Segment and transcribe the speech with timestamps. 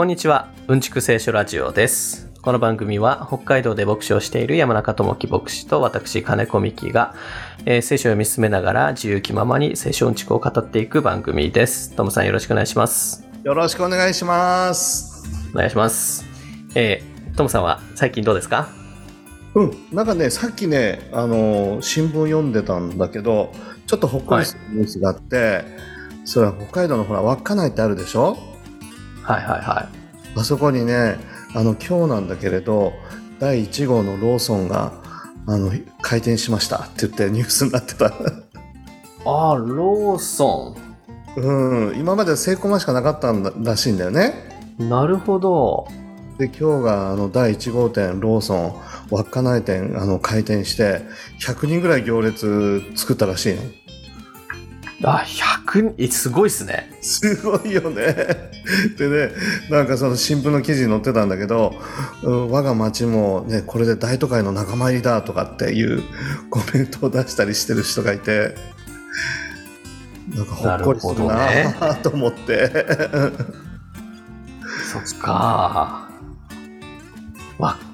[0.00, 0.48] こんにちは。
[0.66, 2.30] うんちく聖書ラジオです。
[2.40, 7.14] この番組は北海道で牧師をしている山中智樹牧師と私金子美希が、
[7.66, 11.94] えー聖書を読み進めながら自由気ままに聖書うんちくを語っていく番組です。
[11.94, 13.28] トムさんよろしくお願いします。
[13.44, 15.50] よろしくお願いします。
[15.54, 16.24] お願いします。
[16.74, 18.68] えートムさんは最近どうですか？
[19.54, 23.52] うん、なんかね、さっきね、あの新聞読んでたんだけど、
[23.86, 25.62] ちょっとほっこりするニュースがあって、
[26.24, 28.38] それは北海道のほら、稚内ってあるでしょ？
[29.22, 29.88] はいはいは
[30.36, 31.16] あそこにね、
[31.54, 32.92] あの、今日なんだけれど、
[33.38, 34.92] 第1号のローソンが、
[35.46, 38.06] あの、開店しましたって言ってニュースになってた。
[38.06, 38.10] い。
[39.24, 40.76] あー、ローソ
[41.36, 44.34] うん、今まではセイコーマしかなかったんだらしいんだよね。
[44.78, 44.88] ン。
[44.88, 45.86] なるほど。
[46.38, 48.74] で今日があの第1号店ローソン
[49.10, 51.02] 稚内店あの開店して
[51.38, 53.60] 100人ぐらい行列作ったらしいの
[55.02, 55.24] あ、
[55.66, 56.90] 100人、すごいっすね。
[57.00, 58.14] すごいよね
[58.98, 59.32] でね
[59.70, 61.74] なんかその新聞の記事に載ってたんだけど、
[62.22, 66.02] うん我が町もねこれで大都会の仲間入りだとかっていう
[66.50, 68.54] コメントを出したりしてる人がいて
[70.34, 72.70] なんかほっこりするななるほと思って
[74.92, 76.10] そっか。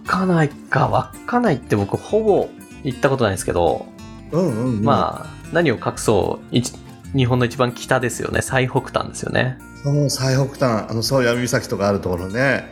[0.07, 1.11] 稚内か。
[1.27, 2.49] 稚内って僕ほぼ
[2.85, 3.87] 行ったことないんですけど、
[4.31, 6.57] うんうん、うん、まあ、何を隠そう、
[7.17, 8.43] 日本の一番北ですよね。
[8.43, 9.59] 最北端ですよね。
[9.83, 12.65] そう最北端あの宗谷岬とかあるところね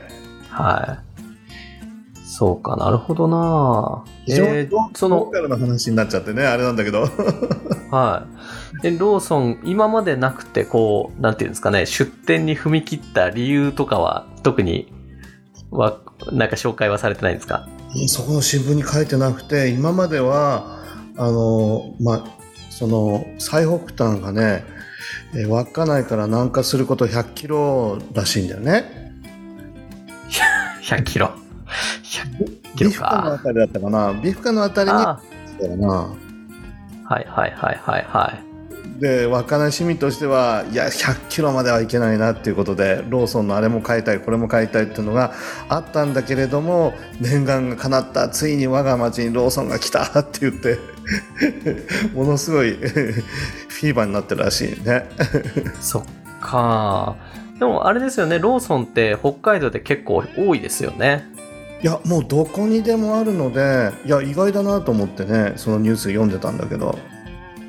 [0.50, 2.26] はい。
[2.26, 7.02] そうかなるほどな非常にえーそのロー、カルな話になっちゃってねあれなんだけど
[7.92, 8.26] は
[8.78, 8.82] い。
[8.82, 14.92] で、ローソン、今までなくて、こう、なんていうんですかね、出店に踏み切った理由とかは、特に、
[15.70, 15.98] は、
[16.32, 17.68] なんか紹介はされてないんですか？
[18.08, 20.80] そこの新聞に書いてなくて今までは
[21.16, 22.24] あのまあ
[22.76, 24.64] その最北端がね
[25.32, 29.12] えー稚内から南下すること100キロらしいんだよね
[30.82, 31.30] ?100 キロ
[32.02, 33.38] ？100キロビフカのかあ。
[33.38, 35.20] たりだったかなビフカのあたりには
[37.10, 38.53] いはいはいはいはい。
[38.98, 45.32] で稚内市民としてはいや100キロまではいけないなっていうことでローソンのあれも買いたいこれも買いたいっていうのが
[45.68, 50.78] あったんだけれども念願が叶ったついに我が町にローソンが来たって言って
[52.14, 52.72] ものすごい
[53.74, 55.08] フィーバーになってるらしいね。
[55.80, 56.04] そっ
[56.40, 57.16] か。
[57.58, 61.24] でもあれですよね、ローソンって北海道で結構多いですよね。
[61.82, 66.98] いやもうどこにでもあるのでいや意外だなと思ってねそのニュース読んでたんだけど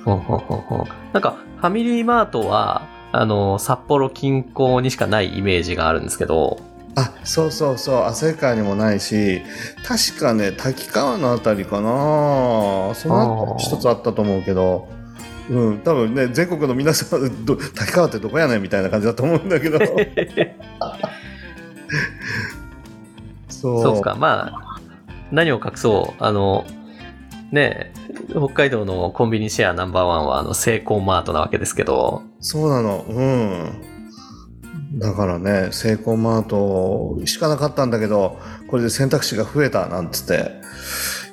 [0.06, 6.60] ほんほんほんほんなんか、ファミリーマートは、あの、札幌近郊にしかないイメージがあるんですけど、
[6.98, 8.04] あそうそうそう。
[8.06, 9.42] 旭川にもないし
[9.84, 12.94] 確かね滝川のあたりかな。
[12.96, 14.88] その一つあったと思うけど。
[15.50, 15.80] うん。
[15.80, 19.78] 多分ね全国の皆さんど滝川ってどこやねんみたいな感じだと思うんだけど。
[23.50, 23.84] そう。
[23.84, 24.80] そうか、まあ、
[25.32, 26.66] 何を隠そう、あの、
[27.52, 33.06] ねえ北海道のコンビニシェアナンバーワンは、あの、セイコーマートなわけですけど、そうなの。
[33.08, 33.96] うん。
[34.98, 40.52] だからねセイコーマートしかなかったんだけどこれで選択肢が増えたなんつって。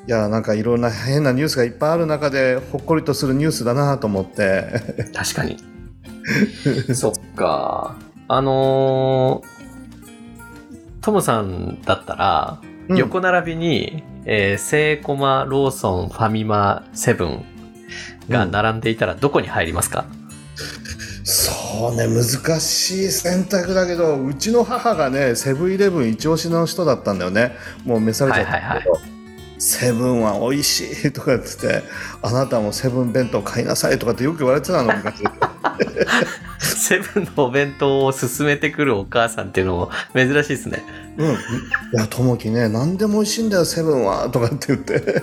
[0.09, 4.65] いやなんかいろんな変なニュースがいっぱいある中でほっこりとするニュースだなと思って。
[5.15, 5.59] 確かに。
[6.93, 7.95] そっか。
[8.27, 9.63] あのー
[11.03, 12.97] トムさんだったら、うん。
[12.97, 17.45] 横並びに、えーセイコマ、ローソン、ファミマ、セブン
[18.29, 20.05] が並んでいたらどこに入りますか、
[21.25, 27.57] そうね難しい選択だけどうちの母がねセブンイレブン一押しの人だったんだよね。
[27.85, 29.01] もう召されちゃったけど、
[29.59, 31.89] セブンは美味しいとかって言って
[32.23, 35.25] あなたもセブン弁当買いなさいとかってよく言われてたの昔
[36.59, 40.85] セブンのお弁当を勧めてくるお母さんっていうのも珍しいですね。
[41.17, 41.31] うん。
[41.33, 41.37] い
[41.93, 44.29] や、ともきね、何でも美味しいんだよ、セブンは。
[44.31, 45.23] とかって言って。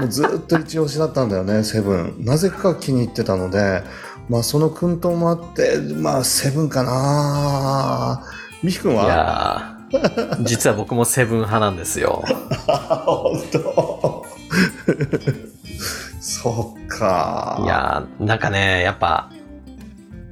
[0.00, 2.16] もうずっと一押しだったんだよね、セブン。
[2.20, 3.82] なぜか気に入ってたので、
[4.28, 8.22] まあ、その薫陶もあって、まあ、セブンかな
[8.62, 12.22] みひくんいはやー実は僕もセブン派なんですよ。
[12.66, 14.26] 本当
[16.20, 17.60] そっか。
[17.62, 19.30] いやーなんかね、やっぱ、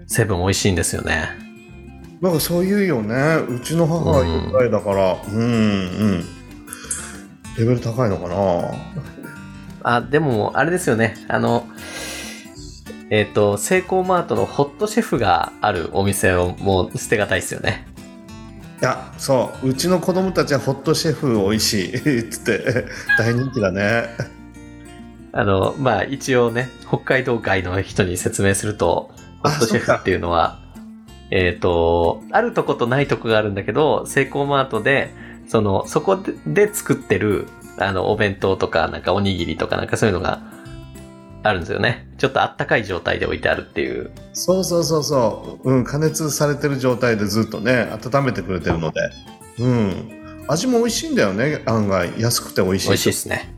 [0.06, 1.28] セブン美味しいんですよね。
[2.20, 3.14] なんかそう言うよね。
[3.48, 6.24] うちの母が1回だから、うん、うん。
[7.56, 11.16] レベル高いのかなあ、でも、あれですよね。
[11.28, 11.66] あの、
[13.10, 17.86] えっ、と、セイコーマートのホットシェフがあるお店をもう捨てがたいですよね。
[18.80, 19.70] いや、そう。
[19.70, 21.92] うちの子供たちはホットシェフ美味しい。
[22.30, 22.86] つって、
[23.18, 24.04] 大人気だね。
[25.32, 29.10] あの、まあ一応ね、北海道外の人に説明すると、
[29.42, 30.60] ホあットシェフっていうのは、
[31.30, 35.12] えっ、と、あるとことないとこがあるんだけど、セイコーマートで、
[35.48, 37.48] その、そこで作ってる、
[37.78, 40.40] あの、お弁当とか、なんかおにぎりとか、なんかそういうのが
[41.42, 42.08] あるんですよね。
[42.18, 44.10] ちょっとあったかい状態で置いてあるっていう。
[44.32, 45.70] そうそうそうそう。
[45.70, 49.00] うん、加熱されてる状態でずっとね、温めてくれてるので。
[49.60, 50.44] うん。
[50.48, 52.12] 味も美味しいんだよね、案外。
[52.18, 52.88] 安くて美味しい。
[52.88, 53.54] 美味しいですね。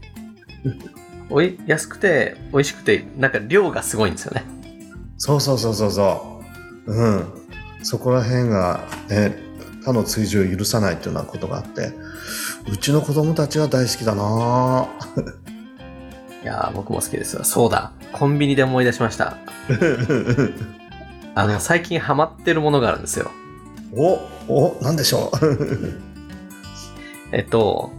[1.31, 4.45] おい、安くて、美味しくて、なんか量がすごいんですよね。
[5.17, 6.43] そうそうそうそうそ
[6.87, 6.93] う。
[6.93, 7.25] うん。
[7.83, 9.37] そこら辺がね、
[9.85, 11.93] 他の追従を許さないっていうようなことがあって、
[12.71, 14.89] うちの子供たちは大好きだな
[16.43, 17.45] いやー、僕も好きですわ。
[17.45, 17.93] そうだ。
[18.13, 19.37] コンビニで思い出しました。
[21.35, 23.31] あの、最近ハマってるものがあるんですよ。
[23.95, 26.01] お、お、なんでしょう。
[27.33, 27.93] えっと、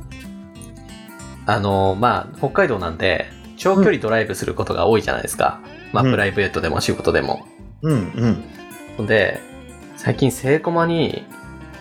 [1.45, 3.27] あの、まあ、北海道なんで、
[3.57, 5.59] 長距離ドライブすることが多いじゃないですか。
[5.93, 7.45] まあ、うんプライベートでも仕事でも。
[7.81, 7.95] うんう
[8.27, 8.43] ん。
[8.97, 9.39] ので、
[9.97, 11.25] 最近セイコマに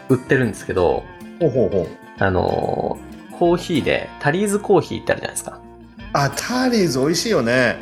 [0.08, 1.04] 売ってるんですけど、
[1.40, 1.88] ほうほうほう。
[2.18, 2.98] あの、
[3.38, 5.59] コーヒーで、タリーズコーヒーってあるじゃないですか。
[6.12, 7.76] あ、ターリーズ美味しいよね。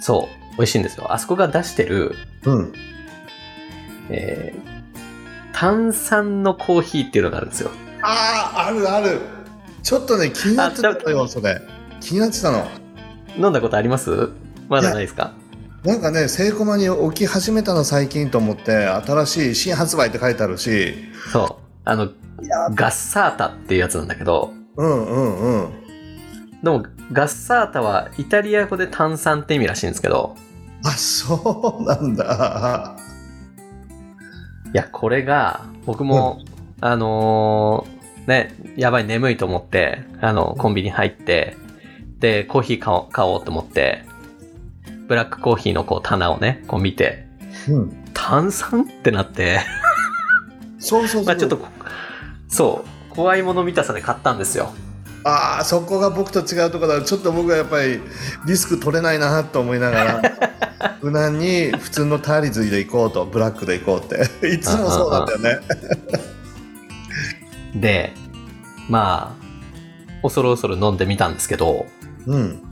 [0.00, 1.12] そう、美味しいんですよ。
[1.12, 2.14] あそこが出してる、
[2.44, 2.72] うん。
[4.10, 4.72] えー
[5.54, 7.70] 炭酸のコーヒーっていうのがあるんですよ。
[8.02, 9.20] ああ、あるある。
[9.84, 11.60] ちょっとね、気になってたのよ、それ。
[12.00, 12.66] 気になってたの。
[13.36, 14.30] 飲んだことあります？
[14.68, 15.34] まだないですか？
[15.84, 20.94] なんかね、セイコマに置き始めたの最近と思って、新しい新発売って書いてあるし、
[21.32, 21.64] そう。
[21.84, 22.08] あの、
[22.74, 25.72] ガッサータっていうやつなんだけど、うんうんうん。
[26.64, 30.36] でも、ガッサータはイタリア語で炭酸って意味らしいんですけど、
[30.84, 32.96] あ、そうなんだ。
[34.72, 36.40] いや、これが、僕も、
[36.80, 41.56] あのーね、やばい眠いと思って、あの、コンビニ入って、
[42.20, 44.04] で、コーヒー買おう買おうと思って、
[45.08, 47.26] ブラックコーヒーのこう棚をね、こう見て、
[47.68, 48.04] うん。
[48.14, 49.60] 炭酸ってなって、
[50.78, 51.24] そうそうそう。
[51.26, 51.58] まあちょっと、
[52.48, 54.72] そう、怖いもの見たさで買ったんですよ。
[55.24, 57.02] ああ、そこが僕と違うところだ。
[57.02, 58.00] ちょっと僕はやっぱり
[58.46, 60.22] リスク取れないなと思いながら、
[61.02, 64.26] 無難に普通のターリーズで行こうと、ブラックで行こうって。
[64.48, 65.60] いつもそうなんだよね。
[67.74, 68.12] で、
[68.88, 71.86] まあ、恐る恐る飲んでみたんですけど、
[72.26, 72.62] うん。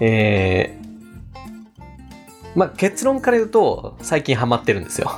[0.00, 5.10] えー、まあ結論から言うと、最近ハマってるんですよ。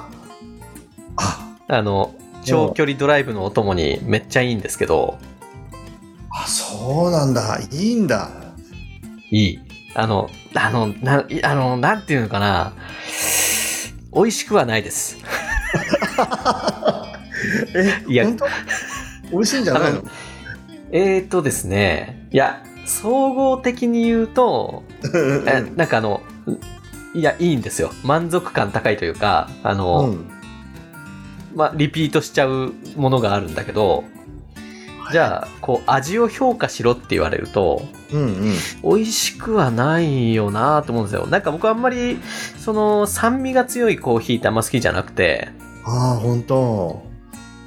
[1.16, 2.14] あ、あの、
[2.44, 5.18] 長距離ドライブのお供にめっちゃいいんですけど、
[6.32, 7.58] あ、そうなんだ。
[7.72, 8.30] いいんだ。
[9.30, 9.58] いい。
[9.94, 12.72] あの、あの、な、いあの、なんていうのかな。
[14.14, 15.18] 美味しくはないです。
[17.74, 18.46] え、いや本当？
[19.32, 19.98] 美味しいんじゃないの？
[19.98, 20.02] あ
[20.92, 24.82] えーとですね、いや、総合的に言うと、
[25.46, 26.22] えなんかあの、
[27.14, 27.92] いや、いいんですよ。
[28.04, 30.30] 満足感高いというか、あの、うん。
[31.54, 34.04] まあ、リピートしちゃうものがあるんだけど、
[35.12, 38.54] じゃあ、こう、味を評価しろって言われると、うんうん。
[38.82, 41.26] 美味しくはないよなと思うんですよ。
[41.26, 42.18] なんか僕あんまり、
[42.58, 45.48] その、酸味が強いコーヒーってあんま好きじゃなくて、
[45.84, 47.02] ああ、本当。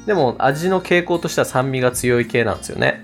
[0.05, 3.01] でも味の傾向としては酸味が強い系なんですよね。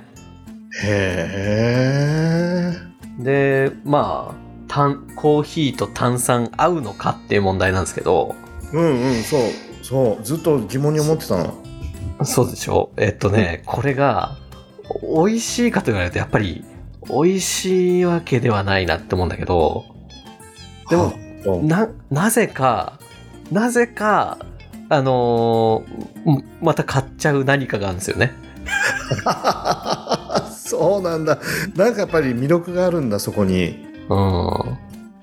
[0.84, 2.76] へ
[3.20, 3.24] え。
[3.24, 8.36] で、まあ、炭コーヒーと炭酸合うのかっていう問題なんですけど、
[8.72, 9.42] うんうん、そう。
[9.82, 10.24] そう。
[10.24, 11.54] ずっと疑問に思ってたの。
[12.24, 12.92] そうでしょ？
[12.98, 14.38] えっとね、これが、
[15.02, 16.64] 美味しいかと言われるとやっぱり、
[17.10, 19.86] 美味しいわけではないなって思うんだけど、
[20.90, 21.14] でも、
[21.46, 23.00] も、な、なぜか、
[23.52, 24.38] なぜか、
[24.92, 28.34] あのーまた買っちゃう何かがあるんですよね。
[30.52, 31.38] そうなんだ。
[31.76, 33.86] なんかやっぱり魅力があるんだ、そこに。
[34.10, 34.78] うん。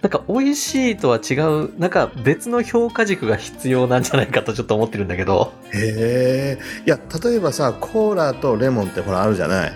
[0.06, 1.34] なんか美味しいとは違
[1.64, 5.52] う、なんか別の評価軸が必要なんじゃないかとちょっと思ってるんだけど。
[5.74, 6.82] へえ。
[6.86, 9.72] いや、例えばさ、コーラとレモンってほらあるじゃない？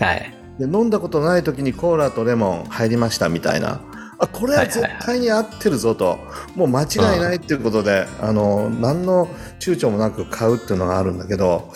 [0.00, 0.34] はい。
[0.58, 3.82] で飲んだことない時にコーラとレモン入りましたみたいな。
[4.18, 6.18] あ、これは絶対に合ってるぞと。
[6.56, 11.70] もう間違いないっていうことで、あの、何の躊躇もなく買うっていうのがあるんだけど、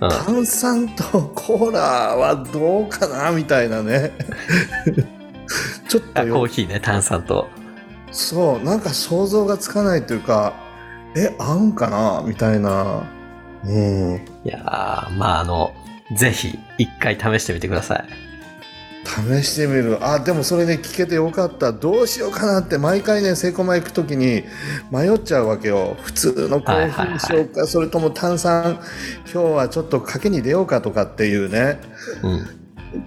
[0.00, 0.08] うん。
[0.08, 1.80] 炭酸とコーラ
[2.16, 4.12] はどうかなみたいなね。
[5.88, 7.48] ちょっとあコーよヒーね、炭酸と。
[8.10, 10.54] そうなんか想像がつかないというか
[11.16, 12.22] え合うんかな？
[12.26, 13.02] みたいな。
[13.64, 14.14] うん。
[14.44, 15.74] いやー、まああの、
[16.16, 18.04] ぜひ一回試してみてください。
[19.04, 19.98] 試してみる。
[20.06, 21.72] あでもそれね聞けてよかった。
[21.72, 24.44] どうしようかなって毎回ねセイコマ行く時に
[24.90, 25.96] 迷っちゃうわけよ。
[26.02, 28.78] 普通のコーヒーにしようか、それとも炭酸
[29.32, 31.80] 今日はちょっと賭けに出ようかとかっていうね。
[32.22, 32.57] うん。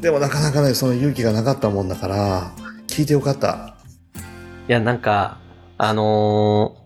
[0.02, 2.52] でもなかなかねその勇気がなかったもんだから
[2.88, 3.76] 聞いてよかった
[4.68, 5.40] いや、なんか、
[5.78, 6.82] あのー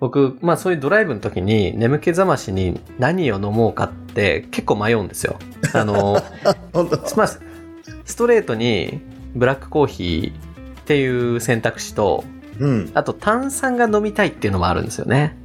[0.00, 5.38] 僕、まあそういうドライブの時に眠気覚ましに何を飲もうかって結構迷うんですよ。
[5.72, 6.20] あの、
[6.74, 7.28] 本当まあ、
[8.04, 9.00] ストレートに
[9.36, 12.24] ブラックコーヒーっていう選択肢と、
[12.58, 12.90] うん。
[12.94, 15.36] あと炭酸が飲みたいっていうのもあるんですよね。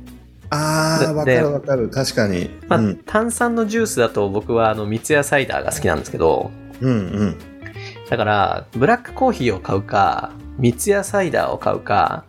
[0.49, 1.89] ああ、わかでるわかる。
[1.89, 2.49] 確かに。
[2.67, 2.97] まあ、うん。
[3.05, 6.51] 炭酸のジュースだと僕はあの三ツ矢サイダーが好きなんですけど、
[6.81, 6.93] うんう
[7.25, 7.37] ん。
[8.09, 12.23] だからブラックコーヒーを買うか、三ツ矢サイダーを買うか、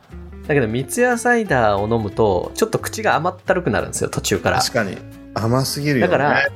[0.46, 4.60] だけど三ツ矢サイダーを飲むとちょっと口が甘ったるくなるんですよ、途中から。
[4.60, 4.96] 確かに。
[5.34, 6.12] 甘すぎるよね。
[6.12, 6.48] だから、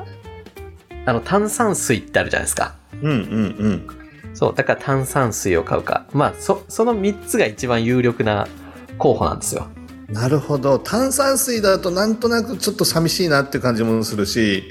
[1.04, 2.74] あの炭酸水ってあるじゃないですか。
[3.02, 3.86] うんうんうん。
[4.34, 6.06] そう、だから炭酸水を買うか。
[6.12, 8.46] まあ、そ、その3つが一番有力な
[8.98, 9.66] 候補なんですよ。
[10.12, 10.78] なるほど。
[10.78, 14.64] 炭酸水だとなんとなくちょっと寂しいなって感じもするし、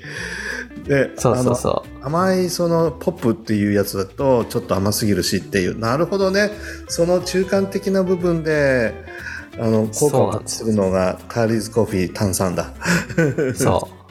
[0.85, 5.77] で、そうそう甘いそのポップっていうやつだとちょっと甘すぎるしっていう。
[5.77, 6.51] なるほどね。
[6.87, 8.93] その中間的な部分で、
[9.59, 12.71] あの、効果をするのがターリーズコーヒー炭酸だ。
[13.17, 13.53] う。
[13.55, 14.01] そう。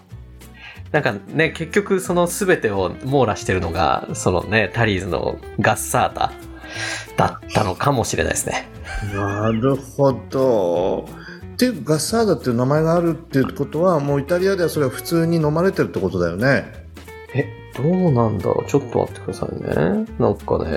[0.92, 6.32] なんかね、結局その全てを網羅してるのが、そのね、タリーズのガッサータ
[7.16, 8.68] だったのかもしれないですね。
[9.14, 11.08] なるほど。
[11.60, 16.64] っていうガッサーダっていう名前があるっていうことはもうイタリアではそれは普通に飲まれてるってことだよね。
[17.34, 17.44] え、
[17.76, 18.66] どうなんだろう？
[18.66, 20.06] ちょっと待ってくださいね。
[20.18, 20.70] なんかね、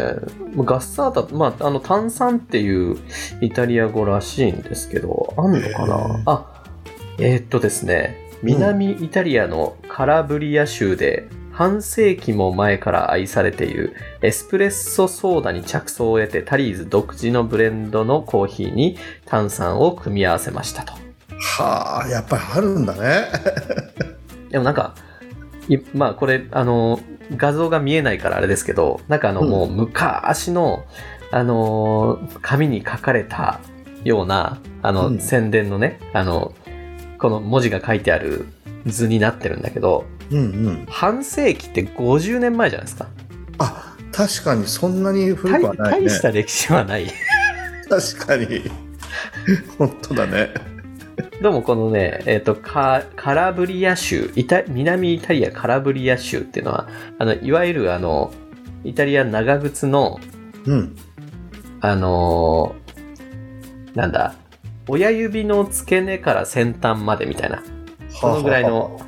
[0.57, 2.97] ガッサータ、まあ、あの、炭酸っていう
[3.39, 6.23] イタリア語らしいんですけど、あんのかな？
[6.25, 6.63] あ、
[7.17, 20.93] えーっとですね、南イタリアのカラブリア州で半世紀も前から愛されているエスプレッソソーダに着想を得てタリーズ独自のブレンドのコーヒーに炭酸を組み合わせましたと。
[21.39, 23.27] はあ、やっぱりあるんだね。
[24.50, 24.95] でもなんか、
[25.69, 27.00] いまあこれ、あの、
[27.36, 30.86] 画像が見えないからあれですけど、なんかあの、うんもう昔の、
[31.29, 33.60] あの、紙に書かれた
[34.03, 36.55] ような、あの、うん宣伝のね、あの、
[37.19, 38.48] この文字が書いてある
[38.88, 40.85] 図になってるんだけど、うんうん。
[40.89, 43.07] 半世紀って50年前じゃないですか。
[43.59, 46.09] あ、確かにそんなに古大くはないね大。
[46.09, 47.07] した歴史はない。
[47.89, 48.61] 確かに。
[49.77, 50.49] 本当だね。
[51.41, 56.87] どうもこのね、えっ、とカ、カラブリア州イタ、南イタリアカラブリア州っていうのは、
[57.19, 58.33] あの、いわゆるあの、
[58.83, 60.19] イタリア長靴の、
[60.65, 60.95] うん。
[61.81, 62.83] あのー
[63.95, 64.35] なんだ、
[64.87, 67.61] 親指の付け根から先端までみたいな、
[68.09, 68.99] そのぐらいの、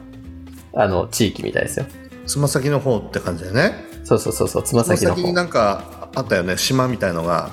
[0.76, 1.86] あの、地域みたいですよ。
[2.26, 3.74] つま先の方って感じだよね。
[4.04, 5.16] そうそうそうそう、つま先の方。
[5.18, 6.58] 先になんかあったよね。
[6.58, 7.50] 島みたいのが。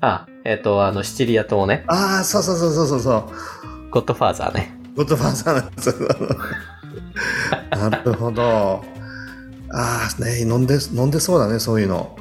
[0.00, 3.90] あ、えっ、と、あの、シチリア島ね、ああ、そうそうそうそうそうそう。
[3.90, 4.78] ゴッドファーザーね。
[4.96, 5.94] ゴッドファーザーなんです
[7.90, 8.84] なるほど。
[9.72, 12.16] ああ、ね、飲んで、飲んでそうだね、そういうの。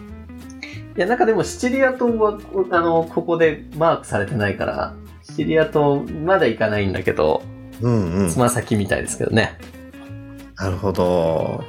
[0.97, 2.39] いや、なんかでもシチリア島は、
[2.71, 4.93] あの、ここでマークされてないから、
[5.23, 7.43] シチリア島まだ行かないんだけど、
[7.81, 8.37] うんうんつ。
[8.37, 9.57] ま先みたいですけどね。
[10.63, 11.61] なるほど。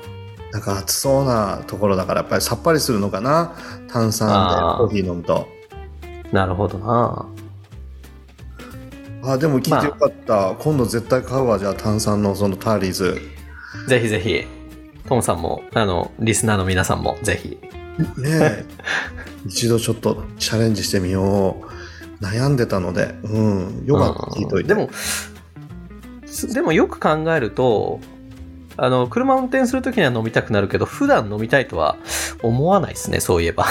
[0.52, 3.56] なんか暑そうなところだから、やっぱりさっぱりするのかな？
[3.88, 5.48] 炭酸でコーヒー飲むと。
[6.30, 7.28] なるほどな
[9.24, 10.54] あーでも聞いてよかった。
[10.60, 13.20] 今度絶対買うわ、じゃあ炭酸のそのターリーズ。
[13.88, 14.44] ぜひぜひ、
[15.08, 17.58] トムさんも、あの、リスナーの皆さんも、ぜひ。
[18.16, 18.64] ねえ。
[19.46, 21.56] 一度ちょっとチャレンジしてみよ
[22.20, 22.24] う。
[22.24, 23.82] 悩んでたので、うん。
[23.86, 24.68] よかった、聞いといて。
[24.68, 24.88] でも、
[26.26, 27.98] すでもよく考えると、
[28.76, 31.96] あの、車運転するときには飲みたくなるけど、普段飲みたいとは
[32.42, 33.66] 思わないですね、そういえば。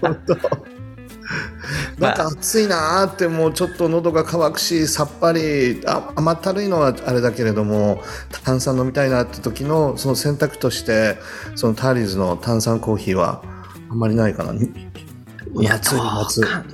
[0.00, 0.36] 本当。
[1.98, 8.02] なんか暑いなーってもうちょっと喉が渇くしさっぱりあ甘ったるいのはあれだけれども
[8.44, 11.16] 炭酸飲みたいなって時のその選択として
[11.54, 13.42] そのターリーズの炭酸コーヒーは
[13.90, 14.52] あんまりないかな。
[14.52, 16.64] 夏に夏どうか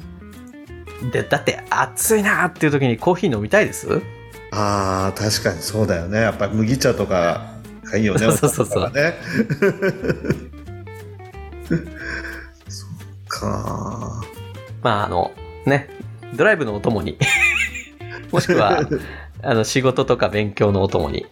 [1.12, 4.02] で、だって暑いなっていう時にコーヒー飲みたいです？
[4.52, 6.20] あー確かにそうだよね。
[6.20, 7.54] やっぱり麦茶とか
[7.84, 8.90] がいいよね そうそうそう。
[8.92, 9.14] ね。
[12.68, 12.88] そっ
[13.28, 14.22] か
[14.82, 15.32] まあ、あの、
[15.66, 15.88] ね、
[16.34, 17.18] ドライブのお供に。
[18.32, 18.80] もしくは、
[19.42, 21.26] あの、仕事とか勉強のお供に。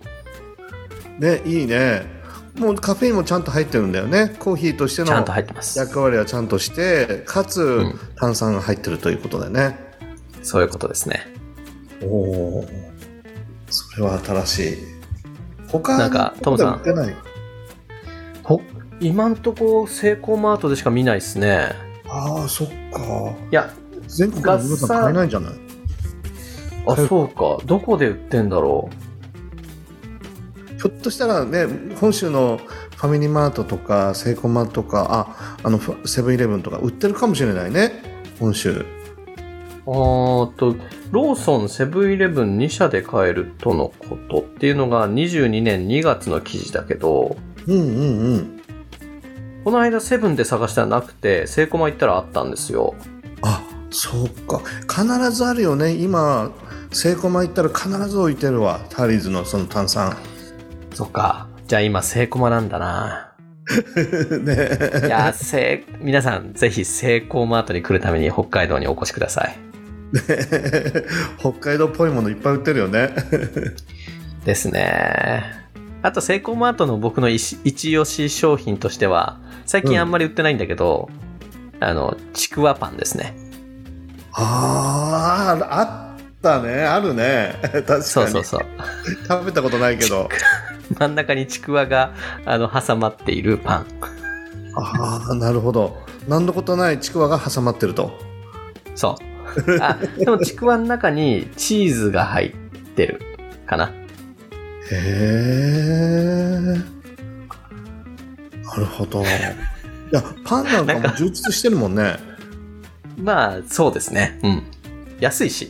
[1.19, 2.19] ねいいね。
[2.57, 4.35] もうカフェインもちゃんと入ってるんだよね。
[4.39, 5.13] コーヒーとしての。
[5.77, 7.99] 役割はちゃんとしてかつ、ん。
[8.17, 9.79] 炭酸が入ってるということだよね。
[10.43, 11.27] そういうことですね。
[12.03, 12.69] おお
[13.71, 14.77] それは新しい。
[15.69, 16.83] 他なんかトムさん。
[18.43, 18.61] ほ
[19.01, 21.71] 今んとこ、セイコーマートでしか見ないですね。
[22.09, 22.73] ああそっか。
[23.51, 23.71] いや、
[24.07, 25.53] 全国の皆さん買えないんじゃない？
[26.87, 27.59] あ、そうか。
[27.67, 28.89] どこで売ってんだろ
[30.79, 31.67] ひょっとしたらね
[32.01, 32.59] 本州の
[32.97, 38.87] ファミリーマートとかセイコーマートとかああのフセブンイレブンとか売ってるかもしれないね本州。
[39.87, 39.91] う。
[39.91, 40.77] ーと、
[41.11, 47.37] ローソン、セブンイレブン2社で買えるとのことっていうのが22年2月の記事だけど、
[47.67, 48.61] うんうんうん。
[49.65, 52.95] この間セブンで探したらなくて、セイコマ行ったらあったんですよ。
[53.43, 54.61] あ、そうか。
[54.87, 55.93] 必ずあるよね。
[55.95, 56.53] 今、
[56.93, 58.81] セイコマ行ったら必ず置いてるわ。
[58.91, 60.17] タリーズのその炭酸。
[60.95, 61.49] そっか。
[61.67, 63.33] じゃあ今、セイコマなんだな。
[64.41, 65.35] ねいや、
[66.01, 69.68] 皆さん、ぜひ、セイコーマートに来るために北海道にお越しください。
[71.39, 73.15] 北海道っぽいものいっぱい売ってるよね。
[74.45, 75.43] ですね。
[76.03, 81.09] あと、セイコーマートの僕の一一押し商品としては、最近あんまり売ってないんだけど、
[81.81, 83.37] あの、ちくわパンですね。
[84.33, 86.85] ああ、あったね。
[86.85, 87.57] あるね。
[87.63, 88.03] 確かに。
[88.03, 88.61] そうそうそう。
[89.29, 90.29] 食べたことないけど。
[90.99, 92.15] 真ん中にちくわが、
[92.47, 93.87] あの、挟まっているパン。
[94.77, 95.99] ああ、なるほど。
[96.29, 98.13] 何のことないちくわが挟まってると。
[98.95, 99.28] そう。
[99.81, 102.53] あ、でもちくわの中にチーズが入っ
[102.95, 103.21] てる
[103.67, 103.93] かな。
[104.91, 106.77] へえ。
[108.65, 109.23] なるほど。
[109.23, 109.25] い
[110.11, 112.17] や、パンなんかも充実してるもんね。
[113.19, 114.39] まあ、そうですね。
[114.43, 114.63] うん。
[115.21, 115.65] 安いし。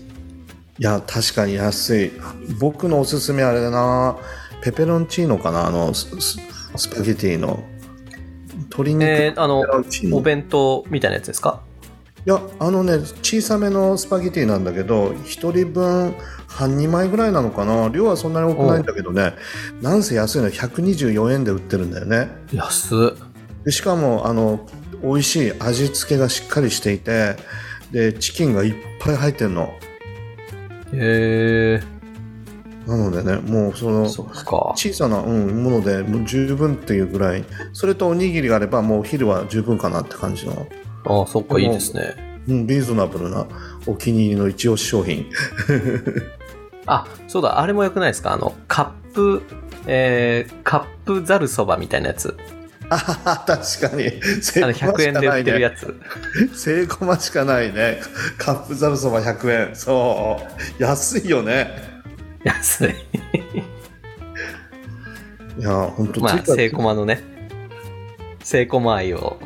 [0.79, 2.13] いや、確かに安い。
[2.61, 4.17] 僕のおすすめあれだな。
[4.63, 6.39] ペペロンチーノかなあの、スス
[6.77, 7.65] スパゲティの。
[8.71, 9.65] 鶏肉えー、あの。
[10.13, 11.63] お弁当みたいなやつですか？
[11.65, 11.68] い
[12.29, 16.15] や、あのね、小さめのスパゲティなんだけど、一人分
[16.47, 17.89] 半2枚ぐらいなのかな。
[17.89, 19.33] 量はそんなに多くないんだけどね。
[19.81, 22.29] なんせ安いの124円で売ってるんだよね。
[22.53, 23.65] 安っ。
[23.65, 24.67] でしかも、あの、
[25.03, 27.37] 美味しい味付けがしっかりしていて、
[27.93, 29.73] で、チキンがいっぱい入ってるの。
[30.93, 31.83] へえ
[32.87, 34.07] なのでね、もうその。
[34.07, 40.67] 小さな、うん、ものでもう十分っていうぐらいそれとおにぎりがあればもうお昼は十分かなって感じの、
[41.09, 42.15] あそっか、いいですね。
[42.49, 43.47] うん、リーズナブルな
[43.87, 45.27] お気に入りの一押し商品。
[46.87, 48.33] あ、そうだ、あれもよくないですか？
[48.33, 49.43] あの、カップ、
[49.87, 52.37] えー、カップざるそばみたいなやつ。
[52.91, 54.07] あはは確かに。
[54.07, 55.95] あの、100円で売ってるやつ。
[56.55, 58.01] つセイコマしかないね。
[58.39, 59.77] カップざるそば100円。
[59.77, 60.41] そ
[60.79, 60.83] う。
[60.83, 62.03] 安いよね。
[62.45, 62.95] 安い。
[65.59, 67.21] いや本当まあ、セイコマのね、
[68.43, 69.39] セイコマ愛を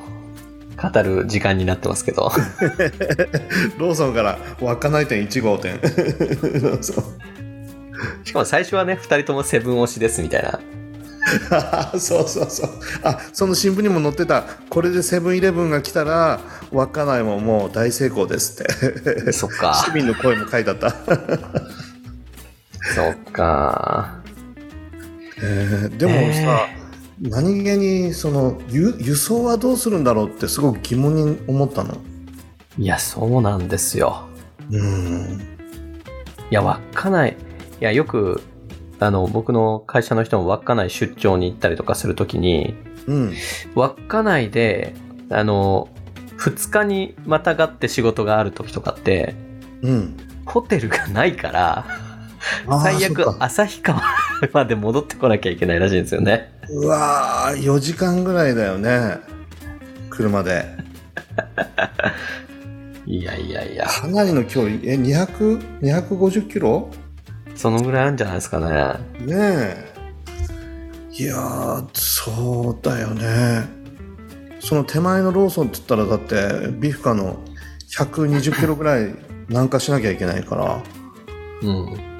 [0.76, 2.30] 語る時間になってますけど。
[3.78, 5.80] ローソンから稚内店1号店
[8.24, 10.60] しかも最初はね、二人ともセブン推しですみたいな。
[11.98, 12.70] そうそうそう
[13.04, 16.40] あその新聞にも載ってたこれでセブンイレブンが来たら
[16.72, 18.66] 稚内ももう大成功ですっ
[19.24, 19.84] てそっか。
[19.86, 20.96] 市民の声も書いてあった、そ
[23.10, 24.16] っか。
[25.42, 26.68] えーでもさ、
[27.22, 31.96] 何気にその輸輸送はどうするんだろうってすごく疑問に思ったの？
[32.76, 34.24] いや、そうなんですよ。
[34.70, 35.40] うん
[36.50, 37.36] いや、稚内。
[37.80, 38.42] いや、よく、
[38.98, 42.74] あの、僕の会社の人も稚内出張に行ったりとかするときに、
[43.06, 43.34] うん
[43.76, 44.94] 稚内で、
[45.30, 45.88] あの、
[46.38, 49.36] 2日にまたがって仕事がある時とかって、
[49.82, 51.86] うんホテルがないから、
[52.82, 54.02] 最悪旭川
[54.52, 56.51] まで戻ってこなきゃいけないらしいんですよね。
[56.70, 59.18] うわー4時間ぐらいだよね。
[60.10, 60.64] 車で。
[63.06, 64.76] いやいやいや、かなりの距離。
[64.84, 66.88] え200 250キロ？
[67.54, 68.66] そのぐらいあるんじゃないですかね。
[69.26, 69.92] ねえ。
[71.10, 73.64] いやーそうだよね。
[74.60, 77.36] その手前のローソンって言ったらだってビフカの
[77.96, 79.14] 120キロぐらい
[79.48, 80.82] 南下しなきゃいけないから。
[81.62, 82.11] うん。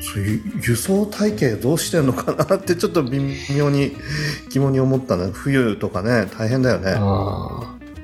[0.00, 3.18] そういう輸送体系どうしてんのかなってちょっと微
[3.56, 3.92] 妙に
[4.50, 5.30] 疑問に思ったね。
[5.32, 6.94] 冬とかね大変だよね。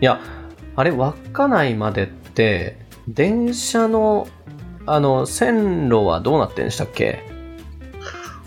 [0.01, 0.21] いや、
[0.75, 2.79] あれ、稚内までって、
[3.09, 4.27] 電車の、
[4.87, 7.23] あの、線路はどうなってんでしたっけ？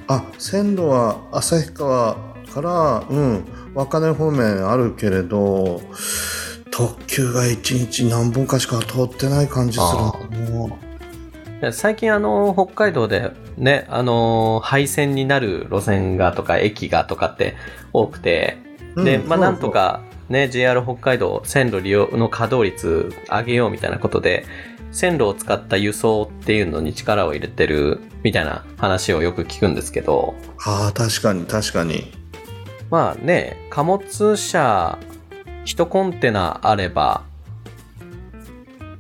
[0.08, 2.15] あ線路は旭川
[2.53, 5.81] からうん稚内方面あるけれど
[6.71, 9.89] 特急が1日何本かしか通ってない感じする
[11.71, 17.56] 最近あの、北海道でね、あの、廃線になる路線がとか駅がとかって
[17.93, 18.58] 多くて、
[18.95, 24.45] で、まあなんとかね、JR 北海道線路利用の稼働率上げようみたいなことで、
[24.91, 32.12] 線路を使った輸送っていうのに力を入れてるみたいな話をよく聞くんですけど、ああ確かに確かに。
[32.89, 34.97] まあね、貨物車
[35.65, 37.24] 1コンテナあれば、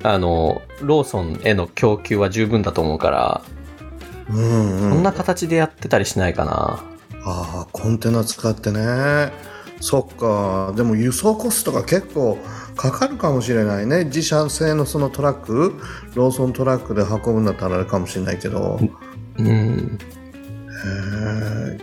[0.03, 3.41] あの、ローソンへの供給は十分だと思うから、
[4.29, 4.89] うんうん。
[4.91, 6.83] こんな形でやってたりしないかな。
[7.27, 9.31] ああコンテナ使ってね。
[9.81, 10.73] そっか。
[10.75, 12.37] でも輸送コストが結構
[12.75, 14.05] かかるかもしれないね。
[14.05, 15.75] 自社製のそのトラック
[16.15, 18.79] ローソントラックで運ぶんだったらあれかもしれないけど。
[19.37, 19.47] うん。
[19.47, 19.49] へ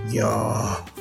[0.09, 0.92] えいやー。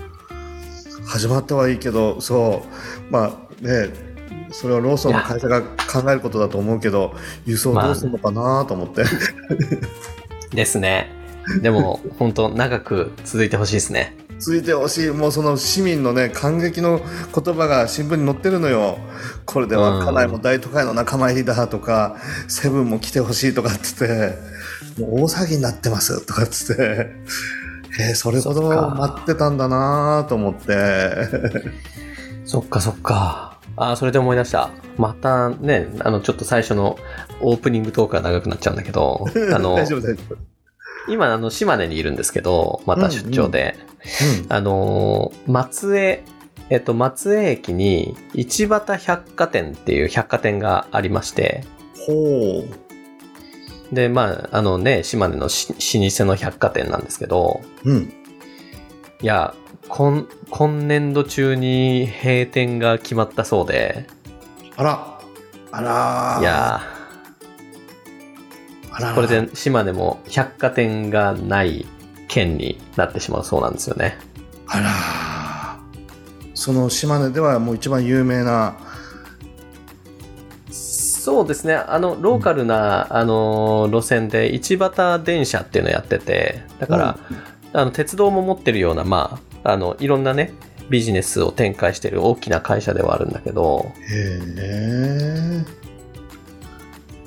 [1.05, 2.63] 始まったはいいけどそ
[3.09, 3.11] う。
[3.11, 4.10] まあね
[4.51, 7.13] それはローソンの会社が考えることだと思うけど
[7.45, 9.03] 輸送どうするのかなと思って、
[10.53, 11.11] ですね。
[11.61, 14.15] でも、本当長く続いてほしいですね。
[14.39, 15.09] 続いてほしい。
[15.09, 16.99] もうその市民のね感激の
[17.33, 18.97] 言葉が新聞に載ってるのよ。
[19.45, 22.17] これでは家内も大都会の仲間入りだとか、
[22.47, 24.51] セブンも来てほしいとかって言って。
[25.01, 27.11] もう大騒ぎになってますとかって言って。
[27.99, 31.27] えーそれほど待ってたんだなと思って。
[32.45, 33.50] そっかそっか。
[33.81, 34.69] あー、それで思い出した。
[34.97, 36.97] またね、あの、ちょっと最初の
[37.41, 40.37] オープニングトークが長くなっちゃうんだけど、 あの大、丈夫大丈夫、
[41.11, 43.75] 今、あの、島根にいるんですけど、また出張で、
[44.49, 46.23] あのー、松江、
[46.69, 51.63] えっと、松江駅に、一畑百貨店っていう百貨店がありまして、
[52.05, 53.95] ほう。
[53.95, 55.75] で、まあ、あのね、島根のし老
[56.09, 58.13] 舗の百貨店なんですけど、うん。
[59.21, 59.53] いや、
[59.93, 64.07] 今、今年度中に閉店が決まったそうで、
[64.77, 65.21] あら。
[65.73, 66.81] あらいや
[68.91, 71.85] あらー、これで島根も百貨店がない
[72.27, 74.17] 県になってしまうそうなんですよね。
[74.67, 74.91] あら
[76.53, 78.75] その島根ではもう一番有名な。
[80.69, 81.75] そうですね。
[81.75, 87.19] あの、ローカルな、あの、路線で、一畑電車っていうのをやってて、だから、
[87.73, 90.53] あの、鉄道も持ってるような、まあ、あの、いろんなね、
[90.89, 95.81] ビジネスを展開してる大きな会社ではあるんだけど、へえ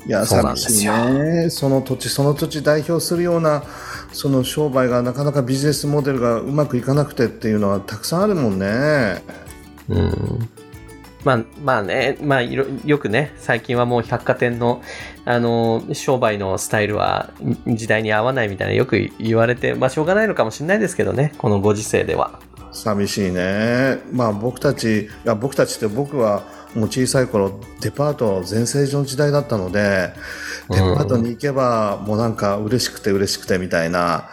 [0.05, 1.49] いやそうなん寂しいですよね。
[1.49, 3.63] その土地その土地代表するような
[4.11, 9.23] その商売がなかなかビジネスモデルがうまくいかなくてっていうのはたくさんあるもんね。
[9.89, 10.49] うん。
[11.25, 14.81] まあ、まあね、まあいろ、よくね、最近はもう百貨店の、
[15.25, 17.31] あの、商売のスタイルは
[17.67, 22.39] 時代に合わないみたいなよく言われて、まあしょうがないのかもしれないですけどね、このご時世では。
[22.75, 26.43] 寂しいねまあ僕たちいや僕たちって僕は
[26.75, 30.13] もう小さい頃デパート全盛の時代だったので
[30.69, 34.29] デパートに行けばもうなんか嬉しくて嬉しくてみたいな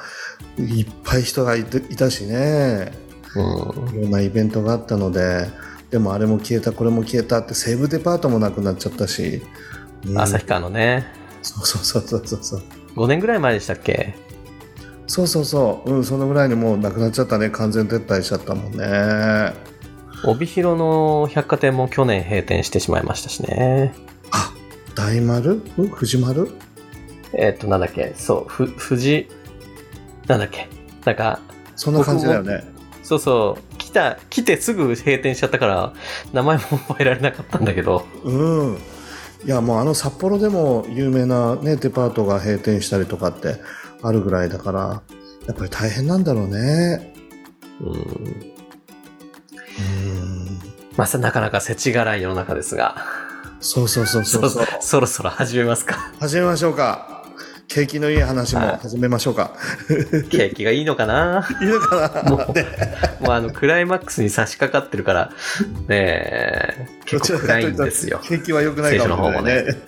[0.58, 2.92] いっぱい人がいたしね
[3.36, 3.96] うん。
[3.96, 5.46] いろんなイベントがあったので
[5.92, 9.42] でもあれも消えたこれも消えたって西武デパートもなくなっちゃったし、
[10.06, 10.18] うん。
[10.18, 11.06] 旭川のね、
[11.42, 12.62] そうそうそうそうそう。
[12.96, 14.14] 5年ぐらい前でしたっけ？
[15.06, 15.90] そうそうそう。
[15.94, 17.50] うんそのぐらいにもうなくなっちゃったね。
[17.50, 19.52] 完全撤退しちゃったもんね。
[20.24, 23.94] 帯広の百貨店も去年閉店してしまいましたしね。
[24.30, 24.52] あ
[24.94, 25.54] 大丸？
[25.54, 26.50] ん藤丸？
[27.34, 29.26] えっと、なんだっけ、そう、ふ、富士、
[30.26, 30.68] なんだっけ、
[31.06, 31.40] なんか、
[31.76, 32.62] そんな感じだよね。
[33.02, 35.92] そうそう、来た、来てすぐ閉店しちゃったから、
[36.32, 38.78] 名前も覚えられなかったんだけど、うん。
[39.44, 43.56] いやもうあの札幌でも有名な、ね、デパートが閉店したりとかって
[44.00, 45.02] あるぐらいだから
[45.46, 47.14] やっぱり大変なんだろうね。
[47.80, 47.88] うん。
[47.88, 48.52] うん。
[50.96, 53.04] まあさ、なかなか世知辛い世の中ですが、
[53.60, 54.66] そうそうそうそうそう。
[54.80, 56.12] そろそろ始めますか。
[56.20, 57.21] 始めましょうか
[57.68, 59.56] 景気のいい話も始めましょうか、
[60.30, 61.48] 景気がいいのかな？
[61.60, 62.30] いいのかな？
[62.30, 62.38] もう、
[63.24, 65.32] もうあの、クライマックスに差し掛かってるから、
[65.88, 68.20] ねえ、結構暗いんですよ。
[68.24, 69.72] 景気は良くないかもしれないね。
[69.72, 69.78] 聖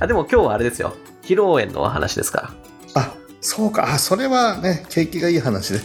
[0.00, 0.94] あ、でも今日はあれですよ。
[1.22, 2.54] 披露宴のお話ですか
[2.94, 3.02] ら。
[3.02, 3.92] あそうか。
[3.92, 5.80] あそれはね景気がいい話で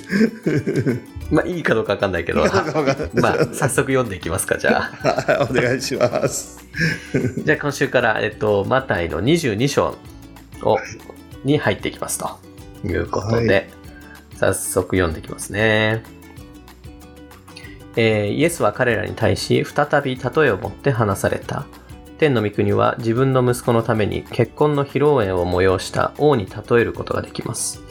[1.34, 5.08] まあ、いいかどうかわかんないけど、まあ、早速読んでいきますか、じゃあ。
[5.08, 6.64] はいお願いします
[7.44, 9.98] じゃあ今週から、えっと、マタイの22章
[10.62, 10.78] を、
[11.44, 12.40] に入っていきますと
[12.86, 13.70] いうことで、
[14.40, 16.04] 早速読んでいきますね。
[17.96, 21.66] えーイエスは彼らに対し、再び例えを持って話された。
[22.20, 27.84] 天の御国は自分の息子のために結婚の披露宴を催した王に例えることができます。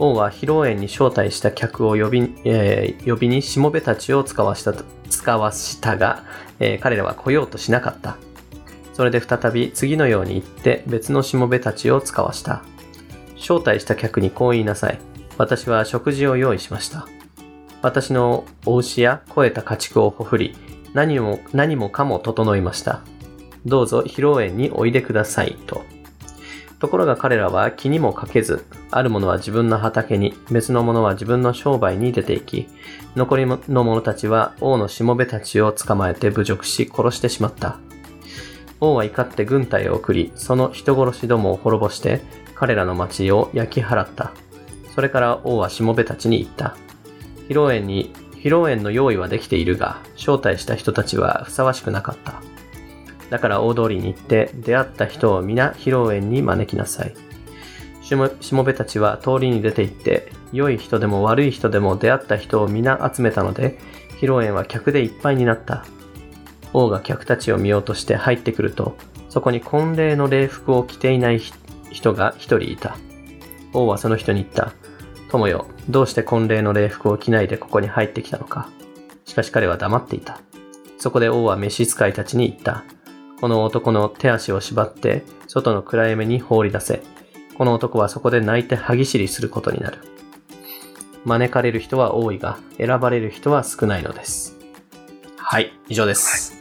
[0.00, 4.74] 王は披露宴に招待した客を呼び,、えー呼びにしもべたちを使わした
[5.08, 6.24] 使わしたが、
[6.58, 8.16] えー彼らは来ようとしなかった。
[8.94, 12.62] それで再び次のように言って別のしもべたちを使わした。
[13.36, 14.98] 招待した客にこう言いなさい。
[15.38, 17.06] 私は食事を用意しました。
[17.82, 20.54] 私のお牛や肥えた家畜をほふり、
[20.92, 23.00] 何も何もかも整いました。
[23.64, 25.82] どうぞ披露宴においでくださいと。
[26.80, 32.68] ところが彼らは気にもかけず、ある者は自分の畑に、別の者は自分の商売に出て行き、
[33.14, 37.78] 残りの者たちは王のしもべたちを捕まえて侮辱し殺してしまった。
[38.80, 42.22] 王は怒って軍隊を送り、その人殺しどもを滅ぼして、
[42.54, 44.32] 彼らの町を焼き払った。
[44.94, 46.76] それから王はしもべたちに言った。
[47.50, 52.40] 披露宴に、披露宴の用意はできているが、招待した人たちはふさわしくなかった。
[53.30, 57.14] だから大通りに行って、出会った人を皆披露宴に招きなさい。
[58.02, 63.78] しもしもべたちは通りに出て行って、良い人でも悪い人でも出会った人を皆集めたので、
[64.16, 65.84] 披露宴は客でいっぱいになった。
[66.72, 68.96] 王が客たちを見ようとして入ってくると、
[69.28, 71.40] そこに婚礼の礼服を着ていない
[71.90, 72.96] 人が一人いた。
[73.72, 74.72] 王はその人に言った。
[75.30, 78.68] 友よ、どうして婚礼の礼服を着ないでここに入ってきたのか？
[79.24, 80.40] しかし彼は黙っていた。
[80.98, 82.82] そこで王は召使いたちに言った。
[83.40, 87.02] この男の手足を縛って、外の暗闇に放り出せ。
[87.56, 89.98] この男はそこで泣いて歯ぎしりすることになる。
[91.24, 94.56] 招かれる人は多いが、選ばれる人は少ないのです。
[95.38, 96.54] はい、以上です。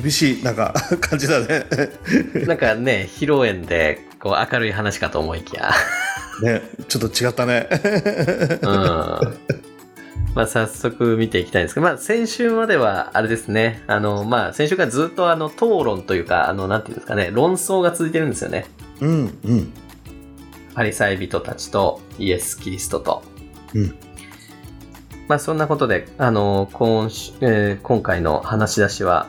[0.00, 1.66] 厳しいなんか感じだね
[2.46, 5.72] なんかね、披露宴で、こう、明るい話かと思いきや。
[6.42, 7.68] ねちょっと違ったね
[8.62, 9.38] うん。
[10.34, 18.66] まあ、早速見ていきたいんですけど、まあ、先週までは、あれですね、あの、まあ、先週からずっと、あの、討論というか、あの、なんていうんですかね、論争が続いてるんですよね。
[19.00, 19.72] うんうん。
[20.74, 23.22] パリサイ人たちとイエス・キリストと。
[23.74, 23.96] うん。
[25.26, 29.28] まあ、そんなことで、あの、今週、えー今回の話し出しは、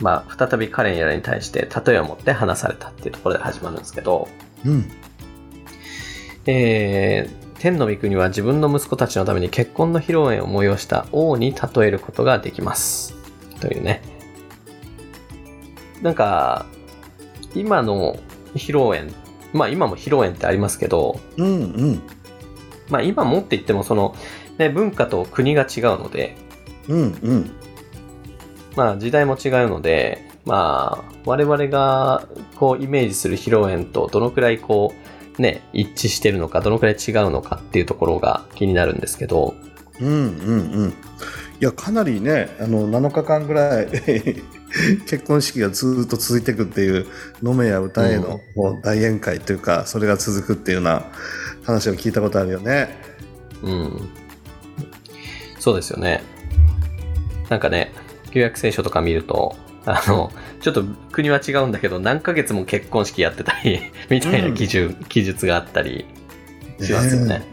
[0.00, 4.28] まあ、再び彼らに対して例えを持って話されたっていうところで始まるんですけど、
[4.66, 4.90] うん。
[6.46, 13.14] えー天の御国は自分の息子たちのために結婚の披露宴を催した王に例えることができます。
[13.60, 14.02] というね。
[16.02, 16.66] なんか、
[17.54, 18.18] 今の
[18.54, 19.12] 披露宴、
[19.52, 21.52] まあ今も披露宴ってありますけど、うんう
[21.92, 22.02] ん
[22.90, 24.14] まあ今もって言ってもその、
[24.58, 26.36] ね、文化と国が違うので、
[26.88, 27.50] うんうん
[28.76, 35.05] まあ時代も違うので、まあ我々がこうイメージする披露宴とどのくらいこう
[35.38, 39.54] ね、一致してるのか、どのくらい違うのかっていうところが気になるんですけど、
[40.00, 40.14] うんうん
[40.72, 40.94] うん
[41.58, 43.86] いやかなりねあの7日間ぐらい
[45.08, 47.06] 結婚式がずっと続いていくっていう
[47.42, 48.40] 飲めや歌えの
[48.82, 51.06] 大宴会というかそれが続くっていうような
[51.62, 52.98] 話を聞いたことあるよね
[53.62, 54.08] うん。
[55.58, 56.22] そうですよね。
[57.48, 57.92] なんかね、
[58.30, 60.30] 旧約聖書とか見ると、あの、
[60.66, 66.06] ちょっと国は違うんだけど、何ヶ月も結婚式やってたり、 みたいな記述、記述があったり
[66.80, 67.46] しますよね。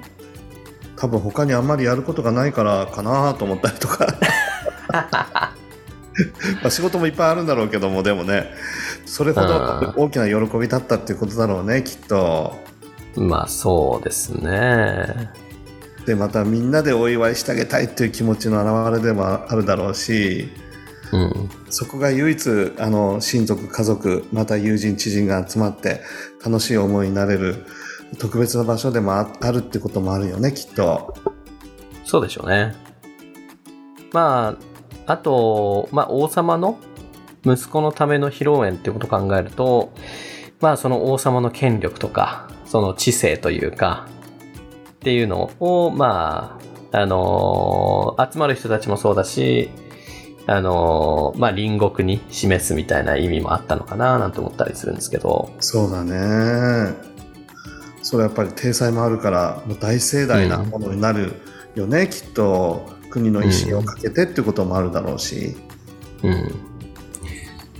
[0.95, 4.15] 多分他にあんまりやることがないからかなと思ったりとか。
[4.89, 5.53] ま
[6.63, 8.49] あ仕事もいっぱいあるんだろうけどもでもね。
[9.05, 12.57] それほど大きな喜びだったっていうことだろうねきっと。
[13.15, 15.29] まあそうですね。
[16.07, 20.49] でまたみんなでお祝いしてあげたいっていう気持ちの表れでもあるだろうし
[21.13, 21.49] うん。
[21.69, 26.01] そこが唯一あの親族家族また友人知人が集まって
[26.43, 27.65] 楽しい思いになれる
[28.19, 31.13] 特別な場所でもああるってこともあるよねきっと
[32.03, 32.75] そうでしょうね。
[34.11, 34.55] ま
[35.07, 36.77] あ、あと、まあ王様の
[37.43, 39.93] 息子のための披露宴ってことを考えると、
[40.61, 44.07] まあその王様の権力とか、その知性というか、
[44.91, 46.59] っていうのを、ま
[46.91, 49.71] あ、あのー集まる人たちもそうだし、
[50.45, 56.93] あのーまあ隣国に示すみたいな意味もあったのかななんて思ったりするんですけど、そうだね。
[58.01, 61.33] それやっぱり体裁もあるからもう大盛大なものになる
[61.75, 65.55] よね、きっと国の威信をかけてっていうこともあるだろうし、
[66.23, 66.73] うん。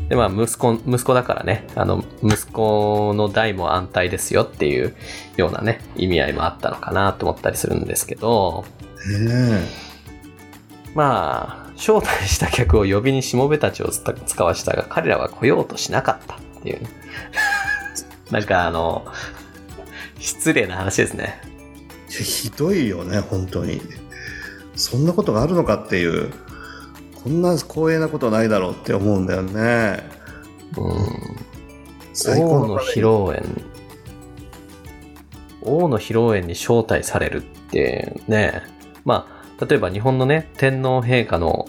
[0.09, 4.95] で、まあ、息子、息子だからね、あの、息子の代も安泰ですよっていう
[5.37, 8.65] ようなね、意味合いもあったのかなと思ったりするんですけど、
[9.07, 9.61] ね
[10.93, 16.81] まあ、招待した客を呼びにしもべたちを使使わしたが、彼らは来ようとしなかったっていう。
[18.31, 19.05] なんかあの、
[20.17, 21.41] 失礼な話ですね。
[22.21, 23.81] ひどいよね本当に
[24.75, 26.31] そんなことがあるのかっていう
[27.23, 30.03] こんな光栄なことないだろうって思うんだよね
[30.77, 30.93] うん。
[32.13, 33.63] 最高王の披露宴
[35.61, 37.41] 王の披露宴に招待されるっ
[37.71, 38.61] てね
[39.05, 39.27] ま
[39.59, 41.67] あ例えば日本のね天皇陛下の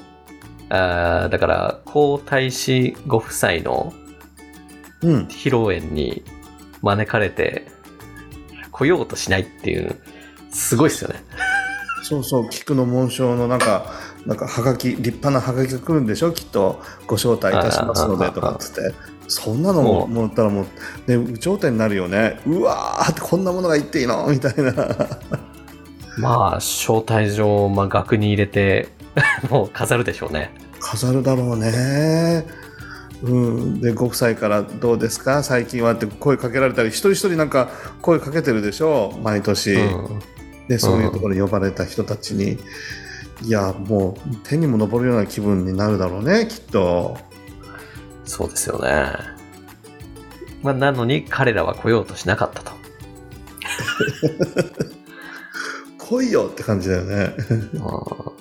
[0.74, 3.92] あーだから皇太子ご夫妻の
[5.02, 5.26] うん。
[5.26, 6.24] 披露宴に
[6.82, 7.66] 招かれて
[8.72, 10.00] 来ようとしないっていう
[10.50, 11.22] すごいっすよね。
[12.02, 13.86] そうそう菊の紋章のなんか
[14.26, 16.32] なんかはがき立派なはがきが来るんでしょ？
[16.32, 18.94] きっとご招待いたしますのでとかっつって。
[19.26, 20.64] そんなのももらったらもう、
[21.10, 22.40] ね、有頂天になるよね。
[22.46, 24.26] うわーってこんなものが言っていいの？
[24.28, 24.72] みたいな。
[26.18, 28.88] まあ招待状、まあ、額に入れて
[29.50, 30.52] もう飾るでしょうね
[30.84, 32.46] 飾るだろうね。
[33.22, 35.42] うん、でご夫妻から「どうですか？
[35.42, 37.70] 最近は」って声かけられたり一人一人なんか
[38.02, 39.18] 声かけてるでしょ？
[39.22, 40.20] 毎年、うん。
[40.68, 42.58] でそういうところに呼ばれた人たちに、
[43.42, 47.16] いやもう手にも昇るような気分になるだろうねきっと。
[48.24, 49.12] そうですよね。
[50.62, 52.72] まあ、なのに彼らは来ようとしなかったと。
[55.98, 57.34] 来いよって感じだよね。
[57.74, 58.33] うん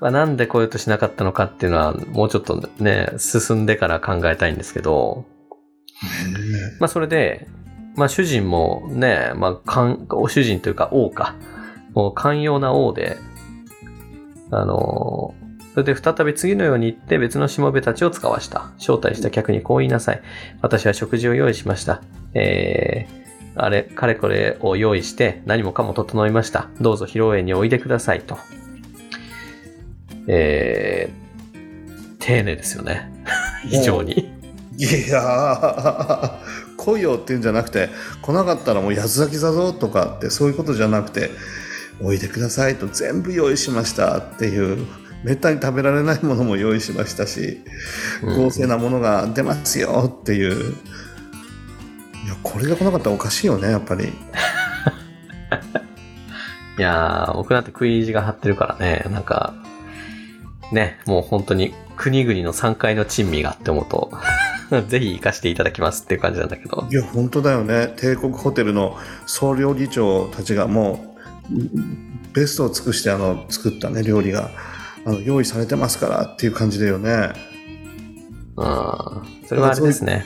[0.00, 5.26] まあ、なんで来ようとしなかったのかっていうのは、もうちょっとね、進んでから考えたいんですけど、
[6.78, 7.46] まあ、それで、
[7.96, 11.34] まあ、主人もね、まあ、寛お主人というか王か、
[11.92, 13.18] もう寛容な王で、
[14.52, 15.34] あの
[15.74, 18.72] それで再び次のように言って別のしもべたちを使わした。
[18.78, 20.22] 招待した客にこう言いなさい。
[20.62, 22.02] 私は食事を用意しました。
[22.34, 26.68] えー、あれ、かれこれを用意して何もかも整いました。
[26.80, 28.38] どうぞ披露宴においでくださいと。
[30.32, 33.12] えー、丁寧ですよね。
[33.68, 34.32] 非常に。
[34.76, 36.32] いやー
[36.78, 37.90] 来いよっていうんじゃなくて
[38.22, 41.30] 来なかったらもう八つ咲きだぞとかってそういうことじゃなくて
[42.02, 44.86] おいでくださいと全部用意しましたっていう
[45.22, 47.60] めったに食べられないものも用意しましたし、
[48.22, 50.72] うん豪勢なものが出ますよっていう
[52.24, 54.06] いやこれで来なかったらおかしいよねやっぱり
[56.80, 59.52] いやー、僕なんて食い意地が張ってるからね、なんか、
[60.72, 64.10] ね、もう本当に国々の3階の珍味がって思うと、
[64.88, 66.86] ぜひ行かせていただきますっていう感じなんだけど。
[66.90, 71.16] いや本当だよね帝国ホテルの総料理長たちがも
[71.52, 74.50] うベストを尽くしてあの作ったね料理が
[75.04, 77.32] あの用意されてますからっていう感じだよね
[78.56, 79.46] うん。
[79.46, 80.24] それはあれですね。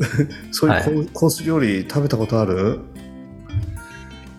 [0.52, 2.80] そういうはいコース料理食べたことある？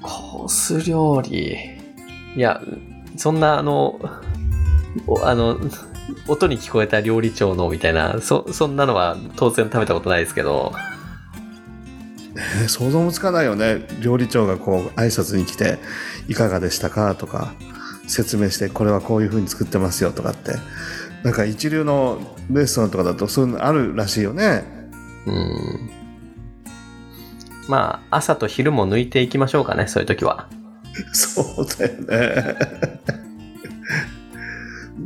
[0.01, 1.57] コース料理。
[2.35, 2.61] いや、
[3.15, 4.46] そんなあの、お
[5.23, 5.59] あの、
[6.27, 10.73] 音に聞こえた料理長のみたいな、そ、そんなのは当然食べたことないですけど、
[12.35, 15.79] えー想像もつかないよね料理長がこう挨拶に来て
[16.29, 17.53] 「いかがでしたか?」とか
[18.07, 20.53] 説明して「これはこういう風に作ってますよ」とかって
[21.23, 22.19] なんか一流の
[22.51, 24.63] レストランとかだとそういうのあるらしいよね
[25.25, 25.89] うん。
[27.67, 30.47] まあ、朝と昼も抜いていきましょうかね、そういう時は。
[31.11, 32.57] そうだよね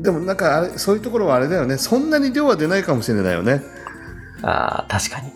[0.02, 1.78] でもなんかあれそういうところはあれだよね。
[1.78, 3.62] そんなに量は出ないかもしれないよね。
[4.42, 5.32] ああ、確かに。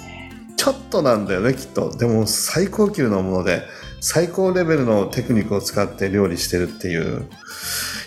[0.57, 1.95] ちょっとなんだよねきっと。
[1.95, 3.63] でも最高級のもので
[4.01, 7.27] 最高レベルのテクニックを使って料理してるっていう。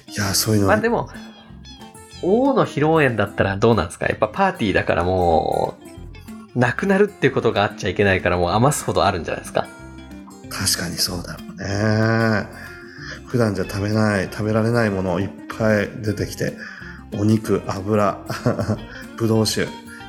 [0.09, 1.09] いやそういうのまあでも、
[2.23, 4.07] 王の披露宴だったらどうなんですか？
[4.07, 5.75] やっぱパーティーだからも
[6.57, 9.69] う、なくなるっていうことがあっちゃいけないからもう余すほどあるんじゃないですか？
[10.49, 12.49] 確かにそうだろうね
[13.29, 16.55] 普段じゃ食べない食べられないものいっぱい出てきて
[17.17, 18.19] お肉油
[19.17, 19.69] ぶどう酒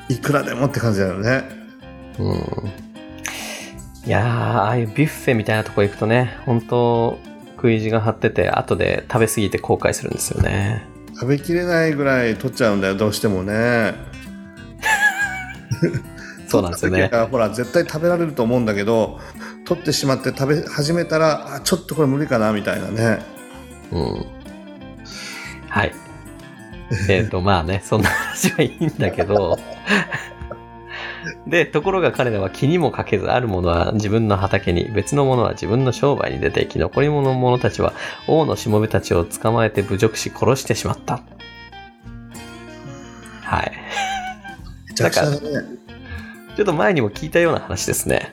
[0.10, 1.44] いくらでもって感じだよね
[2.18, 2.36] うん。
[4.06, 7.20] いやー、ああいうビュッフェみたいなとこ行くとね、本当
[7.56, 10.90] 食い意地が張ってて、後で食べ過ぎて後悔するんですよね。
[11.20, 13.94] 食べきれないぐらい取っちゃうんだよどうしてもね
[16.48, 19.20] そうなんですよね ほら絶対食べられると思うんだけど
[19.70, 23.20] 取ってしまって食べ始めたらあちょっとこれ無理かなみたいなね
[23.92, 24.26] うん。
[25.70, 25.94] はい。
[27.08, 29.60] えっと、まあね、そんな話はいいんだけど、
[31.46, 37.94] で、ところが彼らは気にもかけず、あるものは自分の畑に、別のものは自分の商売に出て行き、残り物の者たちは
[38.28, 41.22] 王のしもべたちを捕まえて侮辱し殺してしまった。
[43.44, 43.72] はい。
[44.88, 45.40] めちゃくちゃだね
[46.56, 48.32] ちょっと前にも聞いたような話ですね。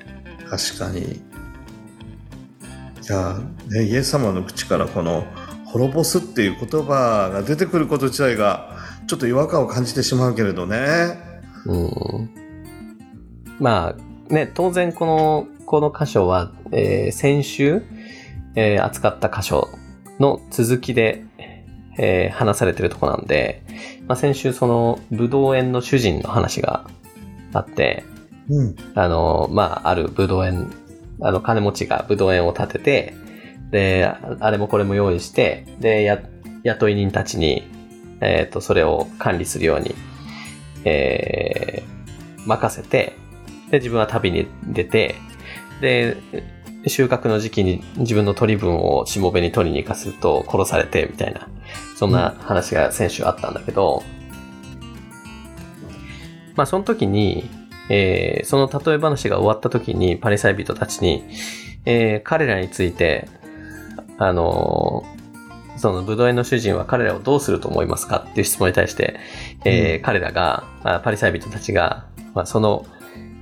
[0.48, 1.20] 確かに
[3.08, 3.38] いや、
[3.68, 5.24] ね、イエス様の口からこの
[5.66, 11.18] 「滅ぼす」っていう言葉が出てくること自体がちょっと違和感を感じてしまうけれどね
[11.66, 12.30] うん。
[13.58, 17.82] まあ、ね、当然この、この箇所は、えー先週、
[18.54, 19.68] えー扱った箇所
[20.18, 21.24] の続きで、
[21.98, 23.62] えー話されてるとこなんで、
[24.06, 26.86] まあ、先週その、武道園の主人の話が
[27.52, 28.04] あって、
[28.48, 30.70] うんあの、まあ、ある武道園、
[31.20, 33.14] あの、金持ちが武道園を建てて、
[33.70, 36.22] で、ああれもこれも用意して、で、や、
[36.62, 37.62] 雇い人たちに、
[38.20, 39.94] えっ、と、それを管理するように、
[40.84, 41.96] えー
[42.46, 43.16] 任せて、
[43.70, 45.16] で、自分は旅に出て、
[45.80, 46.16] で、
[46.86, 51.48] 収穫の時期に自分の取り分をしもべに取りに行かすと殺されて、みたいな、
[51.96, 54.02] そんな話が先週あったんだけど、
[56.54, 57.50] まあ、その時に、
[57.88, 61.24] えーその例え話が終わった時にパリサイ人たちに、
[61.84, 63.28] えー彼らについて、
[64.18, 65.16] あのー
[65.78, 69.20] そのブドウ園の主人は彼らをどうすると思いますかっていう質問に対して、
[69.64, 72.86] えー彼らが、あパリサイ人たちが、まあ、その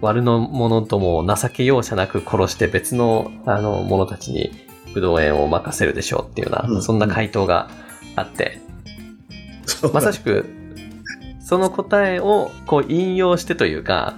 [0.00, 4.50] 悪の者どもを情け容赦なく殺して別のあの者たちに、
[4.94, 6.82] ブドウ園を任せるでしょうっていうような、うん。
[6.82, 7.70] そんな回答が
[8.16, 8.58] あって、
[9.92, 10.46] まさしく、
[11.40, 14.16] その答えをこう引用してというか、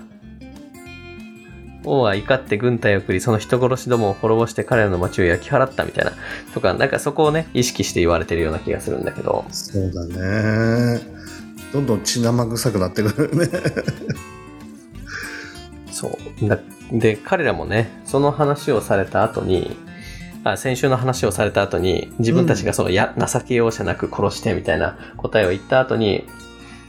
[1.87, 6.13] 王は怒って軍隊を送り、その人殺しどもを滅ぼして彼らの町を焼き払ったみたいな、
[6.53, 11.01] とか、なんかそこをね、意識して言われてるような気がするんだけど、そうだね。
[11.73, 13.49] どんどん血生臭くなってくるね。
[15.91, 16.49] そう。
[16.49, 16.59] だ
[16.93, 19.77] で、彼らもね、その話をされた後に、
[20.45, 26.25] あ先週の話をされた後に、自分たちがその、や、情け容赦なく殺してみたいな答えを言った後に、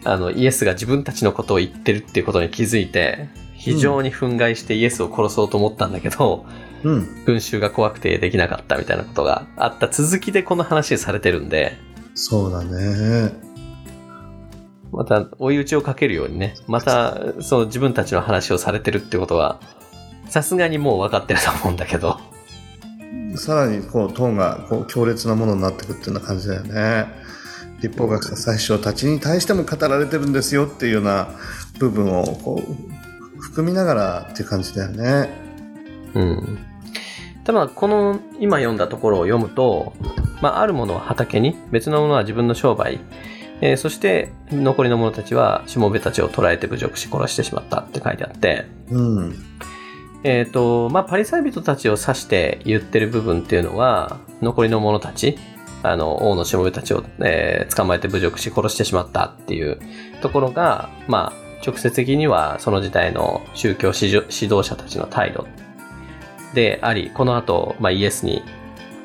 [0.03, 6.45] あの、イエスが自分たちのことを言ってるっていうことに気づいて、非常に憤慨してイエスを殺そうと思ったんだけど、
[6.83, 7.25] うん。
[7.25, 11.75] 群衆が怖くてできなかったみたいなことがあった続きでこの話されてるんで、
[12.13, 13.31] そうだね。
[14.91, 19.59] また追い打ちをかけるようにね、またその自分たちの話をされてるってことは、
[20.29, 22.17] さすがにもう分かってると思うんだけど、
[23.35, 27.07] さらにこうトーンがこう強烈なものになってくっていうような感じだよね。
[27.81, 31.29] 立法学者最初たちに対しても語られてるんですよっていうような
[31.77, 32.96] 部分をこう
[33.39, 35.29] 含みながらって感じだよね。
[36.13, 36.59] うん。
[37.43, 39.93] ただこの今読んだところを読むと、
[40.41, 42.99] まあ、あるものは畑に、別のものは自分の商売、
[43.61, 49.35] えーそして残りの者たちはしもべたちを捕らえて侮辱し殺してしまったって書いてあって、うん。
[50.23, 55.37] えっ、と、まあ、パリサイ人たちを指して言ってる部分っていうのは、残りの者たち、
[55.83, 59.79] あの、王のしもべたちを、えー捕まえて侮辱し殺してしまったっていう
[60.21, 65.47] ところが、まあ、直接的にはその時代の宗教指導者たちの態度
[66.53, 68.43] であり、この後、まあ、イエスに、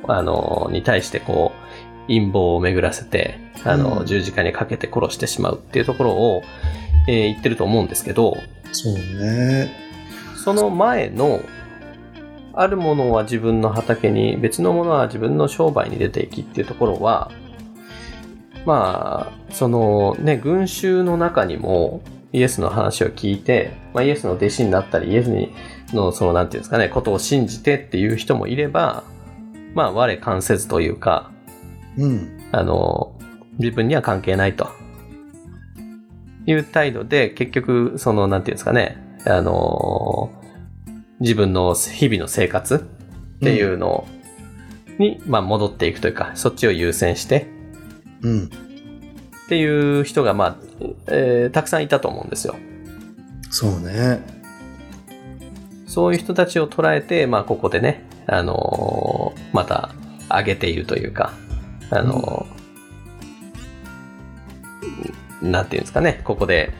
[0.06, 6.42] あの、に対してこう、陰謀を巡らせて、あの、うん十字架にかけて殺してしまうっていうところを、
[7.08, 8.36] えー言ってると思うんですけど、
[8.72, 9.70] そうね。
[10.36, 11.40] その前の、
[12.54, 17.30] あるものは自分の畑に、別のものは自分の商売に出ていきっていうところは、
[18.64, 25.52] まあ、そのね、群衆の中にもイエスの話を聞いて、まあ、イエスの弟子になったり、イエスに
[25.92, 29.04] の、その、なんていうんですかね、ことを信じてっていう人もいれば、
[29.74, 31.30] まあ、我関せずというか、
[31.98, 32.40] うん。
[32.52, 33.18] あの、
[33.58, 34.68] 自分には関係ないと。
[36.46, 40.32] いう態度で、結局、その、なんていうんですかね、あの、
[41.20, 44.06] 自分の日々の生活っていうの
[44.98, 47.46] に、まあ、戻っていくというか、そっちを優先して
[48.22, 48.50] うん。
[49.46, 50.56] っていう人が、まあ、
[51.08, 52.56] えーたくさんいたと思うんですよ。
[53.50, 54.20] そうね。
[55.86, 59.90] そういう人たちを捉えて、まあ、ここでね、あのまた、
[60.30, 61.32] 上げているというか、
[61.90, 62.46] あの
[65.42, 66.72] なんていうんですかね、ここで、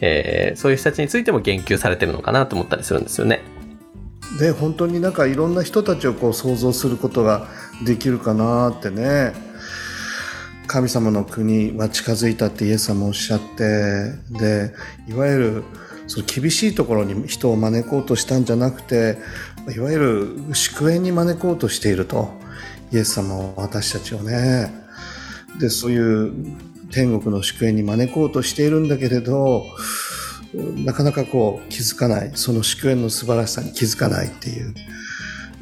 [0.00, 3.42] えーそういう人たちについても言及されてるのかなと思ったりするんですよね。
[4.40, 7.48] で本当になんかいろんな人たちをこう想像することが
[7.84, 9.32] できるかなってね
[10.66, 14.74] 神様の国は近づいたってイエス様おっしゃってで
[15.08, 15.64] いわゆる
[16.06, 19.18] その厳しいところに人を招こうとしたんじゃなくて
[19.74, 22.30] いわゆる祝宴に招こうとしていると
[22.92, 24.70] イエス様を私たちをね。
[25.58, 26.32] でそういう
[26.92, 29.64] 天国の祝宴に招こうとしているんだけれど
[30.84, 32.32] なかなかこう気づかない。
[32.34, 34.74] その祝宴の素晴らしさに気づかないっていう。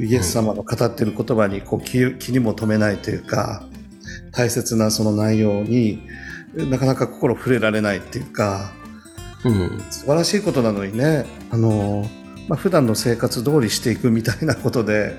[0.01, 1.99] イエス様の語っている言葉にこう気
[2.33, 3.65] にも留めないというか。
[4.37, 6.03] 大切なその内容に
[6.55, 8.73] なかなか心触れられないっていうか
[9.45, 9.81] うん。
[9.91, 12.09] 素晴らしいことなのにねあの、
[12.49, 15.15] まあ、普段の生活通りしていくみたいなことで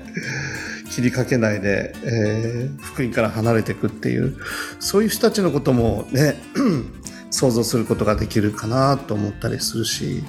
[0.90, 4.36] 切りかけないで、えー福音から離れていくっていう
[4.80, 6.36] そういう人たちのこともね
[7.30, 10.22] 想像することができるかなと思ったりするし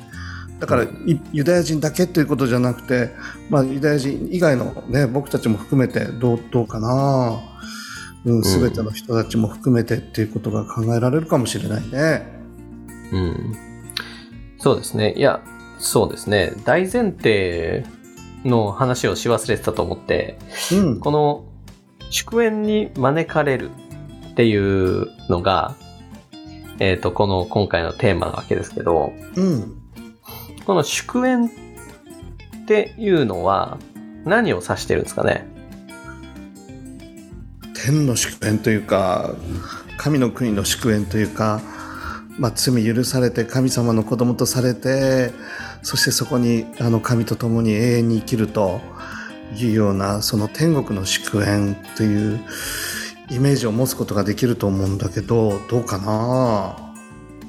[0.59, 0.89] だからい
[1.31, 3.11] ユダヤ人だけということじゃなくて、
[3.49, 7.39] まあ、ユダヤ人以外の、ね、僕たちも含めてどうどうかな、
[8.27, 12.27] うん、全ての人たちも含めてっていうことが考えられるかもしれないね。
[13.11, 13.55] うん。
[14.57, 15.13] そうですね。
[15.13, 15.41] いや、
[15.79, 16.53] そうですね。
[16.65, 17.85] 大前提
[18.43, 20.37] の話をし忘れてたと思って、
[20.73, 21.45] うん、この
[22.09, 23.71] 祝宴に招かれる
[24.31, 25.75] っていうのが、
[26.79, 29.73] えっ、と、この今回のテーマなわけですけど、うん
[30.65, 33.77] この祝宴っていうのは
[34.25, 35.47] 何を指してるんですかね？
[37.85, 39.35] 天の祝宴というか
[39.97, 41.61] 神の国の祝宴というか、
[42.39, 45.31] まあ、罪許されて神様の子供とされて
[45.83, 48.81] そしてそこにあの神と共に永遠に生きると
[49.55, 52.39] いうようなその天国の祝宴という
[53.29, 56.93] イメージを持つことができると思うんだけどどうかな？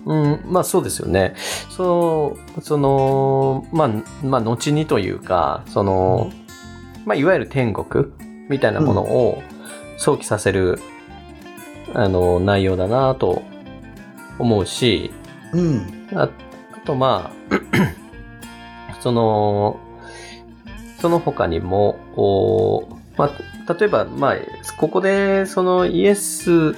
[0.07, 1.35] うん、まあそうですよね。
[1.69, 3.89] その、その、まあ、
[4.25, 6.33] まあ、後にというか、その、
[7.05, 8.07] まあ、いわゆる天国
[8.49, 9.43] みたいなものを
[9.99, 10.79] 想起させる、
[11.93, 13.43] あの、内容だなと
[14.39, 15.11] 思うし、
[15.53, 16.09] うん。
[16.15, 16.31] あ
[16.73, 19.79] あとまあ、 その、
[21.01, 24.37] その他にも、おまあ、例えば、まあ、
[24.79, 26.77] ここで、そのイエス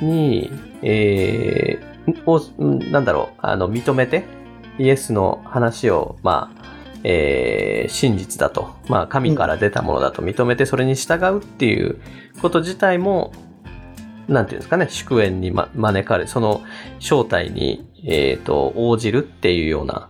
[0.00, 0.50] に、
[0.82, 4.24] えー、を、んなんだろう、あの、認めて、
[4.78, 6.64] イエスの話を、まあ、
[7.04, 12.00] えー真実だと、まあ、神から出たものだと認めて、それに従うっていう
[12.40, 13.32] こと自体も、
[14.26, 16.62] なんていうんですかね、祝宴に、ま、招かれ、その
[16.98, 20.08] 正体に、えっ、と、応じるっていうような。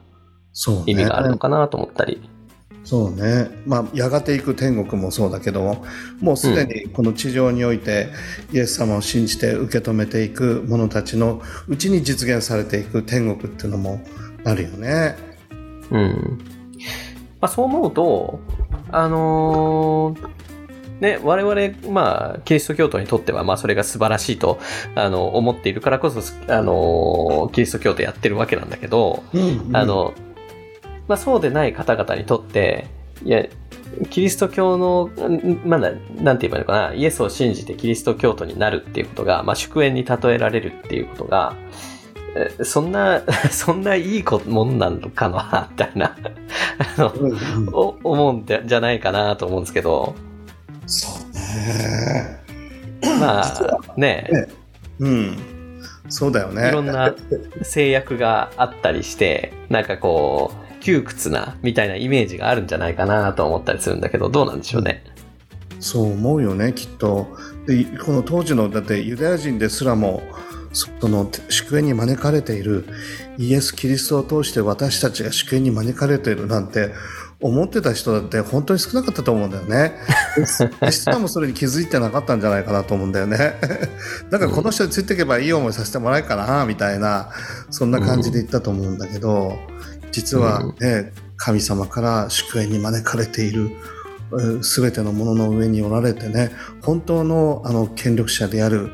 [0.87, 2.21] 意味があるのかなと思ったり。
[2.85, 3.49] そうね。
[3.67, 5.85] まあ、やがて行く天国もそうだけども、
[6.21, 8.09] もうすでにこの地上において、
[8.53, 14.01] イエス様を信じて受け止めていく者たちのうちに実現されていく天国っていうのも
[14.45, 15.17] あるよね。
[15.91, 16.54] うん。
[17.45, 18.41] まあ、そう思うと、
[18.91, 20.29] あのー
[21.01, 24.59] ね、我々、まあ、キリスト教徒にとっては、まあ、それが素晴らしいと、
[24.95, 30.15] あの、思っているからこそ、あのーキリスト教徒やってるわけなんだけど、うんあ、の、
[31.07, 32.87] まあ、そうでない方々にとって、
[33.23, 33.45] いや、
[34.09, 41.94] キリスト教の、んまだ、なんて言えばいいのかな、イエスを信じてキリスト教徒になるっていうことが、まあ、祝宴に例えられるっていうことが、え
[42.63, 46.17] そんな、 そんないいこもんなのかな、みたいな、
[46.97, 50.15] あの、うんうんお思うんじゃじゃないかなと思うんですけど、
[50.87, 52.41] そうね。
[53.21, 54.49] まあ、ね、ね
[55.01, 55.37] うん。
[56.09, 56.69] そうだよね。
[56.69, 57.15] いろんな
[57.63, 65.05] 制約があったりして、なんかこう、窮屈な、みたいなイメージがあるんじゃないかなと思ったりするんだけど、どうなんでしょうね。
[65.85, 70.23] そう思うよねきっとでこの当時のだってユダヤ人ですらも
[70.75, 72.85] その祝宴に招かれている
[73.39, 76.93] イエス・キリストを通して私たちが祝宴に招かれているなんて
[77.41, 79.95] 思ってた人だって本当に少なかったと思うんだよね。
[80.81, 83.37] でしかもそれに気づいてなかったんじゃないかなと思うんだよね。
[84.31, 87.29] だからこの人についていけばいい思いさせてもらえるかなみたいな
[87.71, 89.59] そんな感じで言ったと思うんだけど
[90.11, 93.71] 実はね神様から祝宴に招かれている
[94.63, 96.51] すべてのものの上におられてね
[96.83, 98.91] 本当のあの権力者である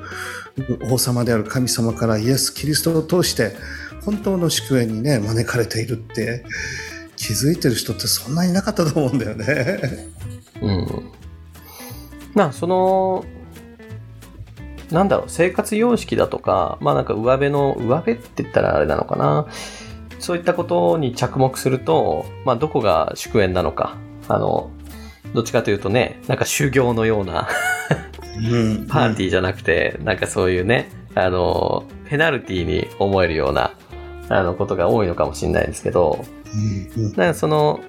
[0.90, 3.54] 王様である神様からイエス・キリストを通して
[4.04, 6.44] 本当の祝宴にね招かれているって
[7.16, 10.08] 気づいてる人ってそんなにいなかったと思うんだよね。
[10.62, 11.12] うん。
[12.34, 13.24] まあ、その、
[14.90, 19.46] なんだろう、生活様式だとか、まあなんか上辺の、上辺って言ったらあれなのかな。
[20.18, 23.96] そういったことに着目すると、まあどこが祝宴なのか。
[24.28, 24.70] あの、
[25.34, 27.48] どっちかというとね、なんか修行のような
[28.38, 33.72] うんパーティーじゃなくて、なんかそういうね、あの、ペナルティーに思えるような、
[34.28, 36.24] あの、ことが多いのかもしれないですけど、
[36.54, 37.80] うんうんだからその、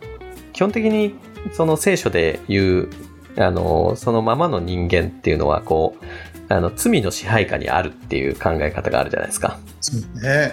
[0.54, 1.16] 基本的に
[1.54, 2.89] その聖書で言う、
[3.38, 6.06] あの、そのままの人間っていうのは、こう、
[6.54, 9.58] あの、罪の支配下にあるっていう考え方があるじゃないですか。
[9.80, 10.52] そうね。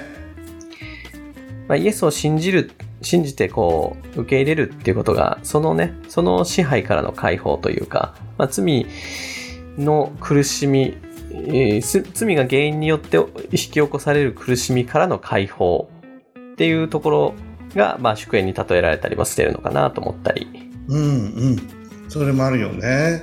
[1.66, 2.70] まあ、イエスを信じる、
[3.02, 8.86] 信じてこう、受け入れるっていうことが、そのね、その支配からの解放というか、まあ、罪
[9.78, 10.96] の苦しみ、
[11.30, 15.88] えーす罪が原因によって引き起こされる苦しみからの解放
[16.52, 17.34] っていうところ
[17.74, 20.48] が、まあ、祝宴に例えられたりもしてるのかなと思ったり。
[20.88, 21.04] うんう
[21.50, 21.56] ん。
[22.08, 23.22] それもあるよね。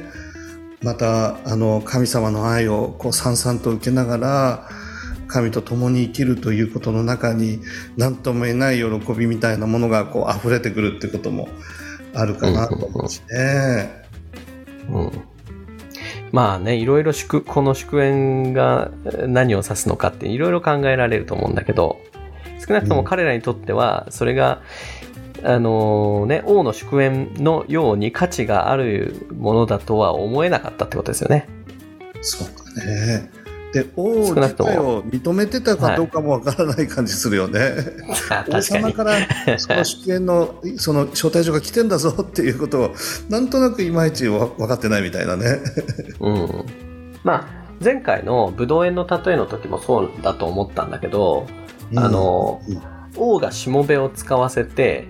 [0.81, 4.69] また、あの、神様の愛をこう、さんさんと受けながら、
[5.27, 7.59] 神と共に生きるということの中に、
[7.97, 11.49] 何とも言えない喜びみたいなものがこう、溢れてくるってことも
[12.13, 14.03] あるかなと思うしね。
[14.89, 15.34] うん
[16.35, 22.01] まあね、いろいろ祝、この祝宴がえー何を指すのかっていろいろ考えられると思うんだけど、
[22.67, 24.61] 少なくとも彼らにとっては、それが、
[25.45, 31.47] あのーね、王の祝宴のように価値があるものだとは思えなかったってことですよね。
[32.19, 33.44] そうかね。
[33.75, 37.59] で、王自体を認めてたかどうかもわからない感じするよね。
[38.29, 38.83] あ王確かに。
[38.83, 42.95] 様からその祝宴のその招待状が来てんだぞっていうことを
[43.27, 45.59] なんとなくいまいちわ分かってないみたいなね。
[46.21, 46.65] うん。
[47.25, 47.47] まあ、
[47.83, 51.45] 前回の武道園の例えの時もそうだと思ったんだけど、
[51.97, 52.81] あのうん
[53.17, 55.07] 王がしもべを使わせて、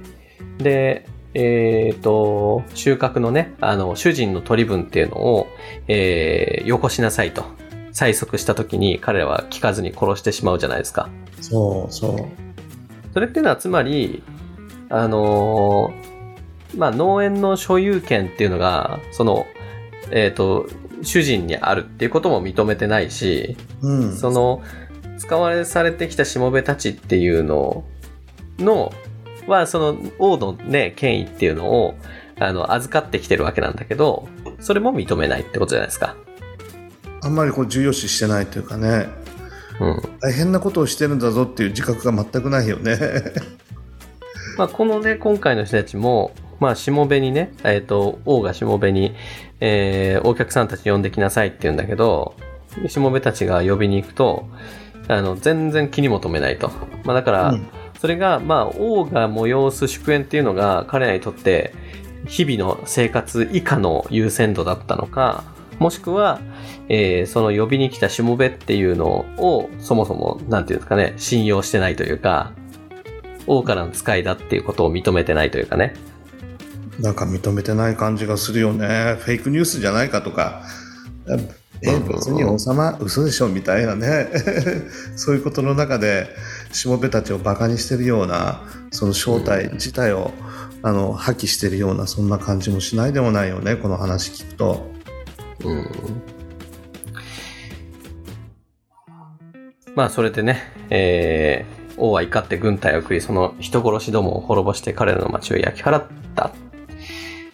[0.60, 5.48] で、えっ、と、収穫のね、あの、主人の取り分っていうのを、
[5.88, 7.65] えーよこしなさいと。
[7.96, 11.10] 催促した時に彼らは聞かずに殺してしまうじゃないですか。
[11.42, 12.18] そうそう。
[13.14, 14.22] それっていうのはつまり、
[14.90, 16.16] あのー
[16.78, 19.46] まあ、農園の所有権っていうのが、その、
[20.12, 20.68] えっ、と、
[21.02, 24.62] 主人にあるっていうことも認めてないし、うん、その、
[25.18, 27.86] 使われされてきたしもべたちっていうの
[28.60, 28.92] の、
[29.48, 31.96] は、その王のね、権威っていうのを、
[32.40, 34.28] あの、預かってきてるわけなんだけど、
[34.60, 36.16] それも認めないってことじゃないですか。
[37.26, 39.08] あんまりこう重要視してないというかね、
[39.80, 40.02] うん。
[40.22, 42.98] 大変なことをしてるんだぞっていう自覚が全くないよね。
[44.58, 49.16] まあ、このね、今回の人たちも、まあ、しもべにね、えっ、と、王がしもべに、
[49.60, 52.36] えーお客さんたち呼んできなさいって言うんだけど、
[52.88, 54.48] しもべたちが呼びに行くと、
[55.08, 56.72] あの、全然気にも留めないと。
[57.04, 57.68] まあ、だから、うん
[58.00, 61.74] それが、まあ、王が催す祝宴っていうのが彼らにとって、
[62.28, 65.44] 日々の生活以下の優先度だったのか、
[65.80, 66.40] もしくは、
[66.90, 72.54] えーその呼びに来たしもべっていうのを、そもそも、なんていうんですかね、信用してないというか、
[73.48, 75.94] 王からの使いだっていうことを認めてないというかね。
[77.00, 79.18] なんか認めてない感じがするよね。
[79.20, 80.64] フェイクニュースじゃないかとか。
[81.82, 84.28] え、うん別に王様嘘でしょみたいなね。
[85.16, 86.28] そういうことの中で、
[86.72, 88.62] しもべたちをバカにしてるような、
[88.92, 90.32] その正体自体を、
[90.82, 93.76] あの、破棄してるような、そんな感じもしないでもないよね。
[93.76, 94.90] この話聞くと。
[95.64, 95.90] うん。
[99.96, 106.48] まあ、それでね、えー王は怒って軍隊を送り、その人殺しどもを滅ぼして彼らの町を焼き払った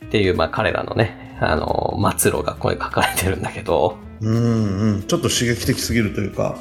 [0.06, 5.04] っていう、まあ、彼らのね、あの、末路がこれ書かれてるんだけど、うんうん。
[5.04, 6.58] ちょっと刺激的すぎるというか、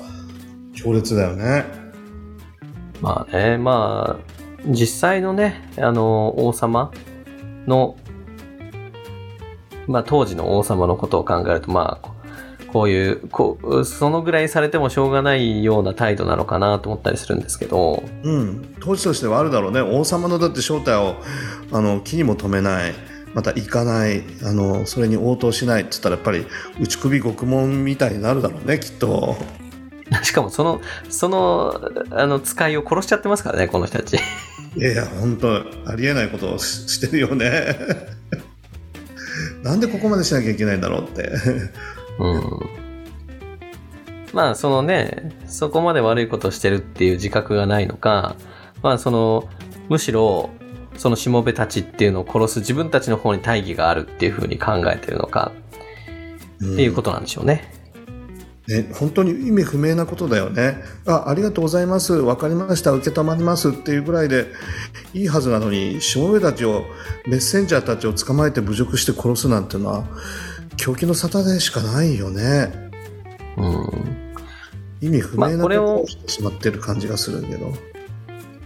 [0.74, 1.64] 強烈だよね。
[3.00, 6.92] まあね、まあ、実際のね、あの、王様
[7.66, 7.96] の、
[9.86, 12.08] まあ当時の王様のことを考えると、まあ、
[12.72, 18.76] ここういう、こう、そのぐらいされてもしょうがないような態度なのかなと思ったりするんですけど、うん。
[18.80, 19.80] 当時としてはあるだろうね。
[19.80, 21.16] 王様のだって正体を、
[21.72, 22.94] あの、気にも留めない。
[23.34, 24.22] また行かない。
[24.44, 26.46] あの、それに応答しないって言ったらやっぱり、
[26.80, 29.36] 内首獄門みたいになるだろうね、きっと。
[30.22, 34.16] しかもその、その、あの、使いを殺しちゃってますからね、この人たち。
[34.76, 35.56] いやいや、本当
[35.86, 37.76] ありえないことをししてるよね。
[39.62, 41.30] なんでここまでしなきゃいけないんだろうって。
[42.20, 42.70] うん。
[44.32, 48.36] まあ、そのね、そこまで悪いことをしてるっていう自覚がないのか、
[48.82, 49.48] まあ、その、
[49.88, 50.50] むしろ、
[50.96, 55.52] そのしもべたちっていうのを殺す自分たちの方に大義があるっていうふうに考えてるのか
[56.56, 57.72] っていうことなんでしょうね。
[58.68, 60.76] ね、本当に意味不明なことだよね。
[61.06, 62.12] あ、ありがとうございます。
[62.12, 62.92] わかりました。
[62.92, 64.46] 受けたまりますっていうぐらいで
[65.12, 66.84] いいはずなのに、しもべたちを、
[67.26, 70.04] メッセンジャーたちを捕まえて侮辱して殺すなんてのは、
[70.76, 72.90] 狂気の沙汰でしかないよね。
[73.56, 74.34] うん。
[75.00, 77.72] 意味不明なことをしてしまってる感じがするけど。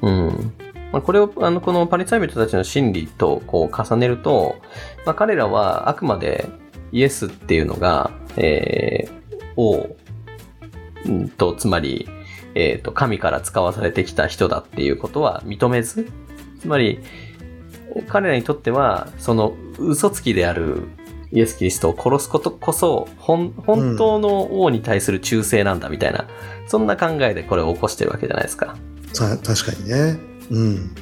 [0.02, 0.52] うん。
[0.92, 4.56] まあ、これを、あの、このパリサイ人たちの心理とこう重ねると、
[5.04, 6.48] まあ、彼らはあくまで
[6.92, 9.96] イエスっていうのが、えー、王
[11.04, 12.08] うんと、つまり、
[12.54, 16.08] えっ、と、神から使わされてきた人だっていうことは認めず、
[16.60, 17.00] つまり、
[18.08, 20.88] 彼らにとっては、その嘘つきである
[21.34, 26.28] イエス・キリストを殺すことこそ、本本当の王に対する忠誠なんだみたいな、
[26.68, 28.76] そんな考えでこれを起こしてるわけじゃないですか。
[29.12, 30.18] さ確かにね。
[30.50, 30.94] うん。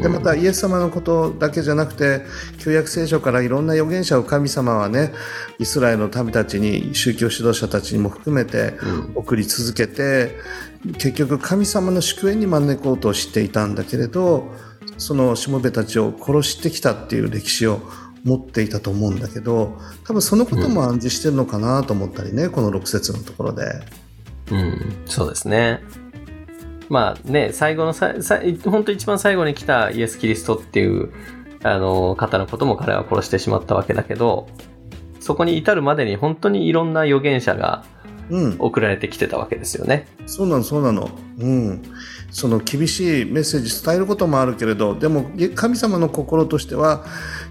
[0.00, 2.22] でまたイエス様のことだけじゃなくて
[2.58, 5.12] 旧約聖書からいろんな預言者を神様はね
[5.58, 10.34] イスラエルの民たちに宗教指導者たちにも含めてうん送り続けて
[10.94, 14.50] 結局神様の祝宴に招こうとしていたんだけれど
[14.96, 17.82] そのしもべたちを殺してきたっていう歴史を
[18.24, 23.64] 持っていたと思うんだけど多分そのことも暗示してるのかなと思ったりね、この6節のところで。
[24.50, 25.82] うん、そうですね。
[26.88, 31.10] まあね、最後のさ、さ本当一番最後に来たイエス・キリストっていう、
[31.62, 34.48] あの、方のことも彼は殺してしまったわけだけど、
[35.20, 38.01] そこに至るまでに本当にいろんな預言者がうん、
[38.58, 40.06] 送られてきてたわけですよね。
[40.26, 41.10] そうなのそうなの。
[41.38, 41.82] うん。
[42.30, 47.04] その厳しいメッセージ伝えることもあるけれど、でも神様の心としては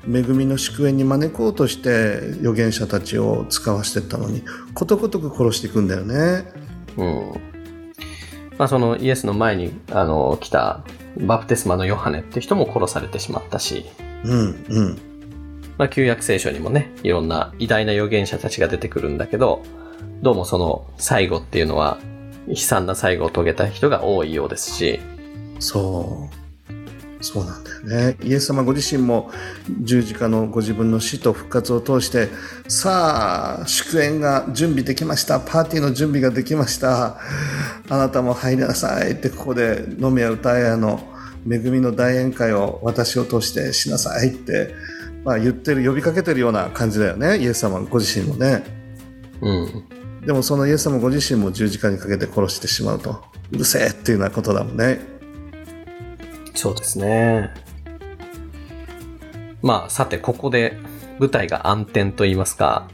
[0.08, 6.46] 恵みの祝宴に招こうとして預言者たちを使わしていったのに、ことごとく殺していくんだよね。
[6.98, 7.32] うん。
[8.58, 10.84] まあそのイエスの前に、あの、来た
[11.20, 13.86] バプテスマのヨハネって人も殺されてしまったし、
[14.24, 14.98] うんうん。
[15.78, 19.64] まあ旧約聖書にもね、いろんな偉大な預言者たちが出てくるんだけど、
[20.22, 21.97] どうもその最後っていうのは
[22.47, 24.99] 悲惨な最後を遂げた人が多いようですし、
[25.60, 26.41] そう。
[27.24, 28.18] そうなんだよね。
[28.24, 29.32] イエス様ご自身も
[29.84, 32.30] 十字架のご自分の死と復活を通して、
[32.68, 35.39] さあ、祝宴が準備できました。
[35.39, 37.20] パーティーの準備ができました。
[37.89, 40.99] あなたも入りなさいって、ここで飲みや歌いやの
[41.49, 44.74] 恵みの大宴会を私を通してしなさいって、
[45.24, 47.38] まあ言ってる、呼びかけてるような感じだよね。
[47.38, 48.81] イエス様ご自身もね。
[49.42, 50.26] うん。
[50.26, 53.24] でもそのイエス様ご自身も十字架にかけて殺してしまうと。
[53.52, 55.00] うるせえっていうようなことだもんね。
[56.54, 57.50] そうですね。
[59.62, 60.78] まあ、さて、ここで
[61.20, 62.88] 舞台が暗転と言いますか、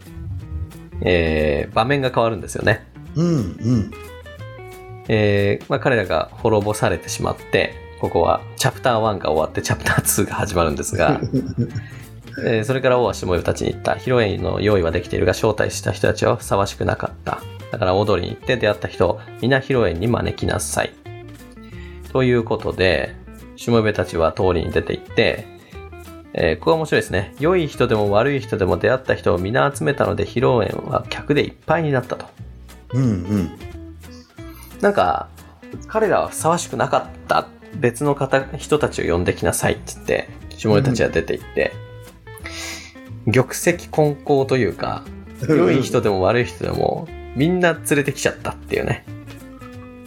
[1.02, 2.88] えー、場面が変わるんですよね。
[3.16, 3.32] うんう
[3.78, 3.92] ん
[5.10, 11.22] えーまあ、彼らが滅ぼされてしまって、ここはチャプター1が終わってチャプター2が始まるんですが、
[12.40, 13.94] えーそれから王は下湯たちに言った。
[13.94, 17.42] 披露宴の用意はできているが、招待した人たちはふさわしくなかった。
[17.72, 20.94] だから踊りに行って出会った人を皆披露宴に招きなさい。
[22.14, 23.16] ということで、
[23.56, 25.46] しもべたちは通りに出て行って、
[26.34, 27.34] えーここが面白いですね。
[27.40, 32.28] 良い人でも悪い人でも出会った人を皆集めたので、披露宴は客でいっぱいになったと。
[32.94, 33.52] うんうん
[34.80, 35.28] なんか、
[35.88, 41.74] 彼らはふさわしくなかった別の方、人たちを呼んできなさいって言って、下ネたちは出て行って、
[43.32, 45.04] 玉石混交というか、
[45.48, 49.06] 良い人でも悪い人でも、みんな連れてきちゃったっていうね。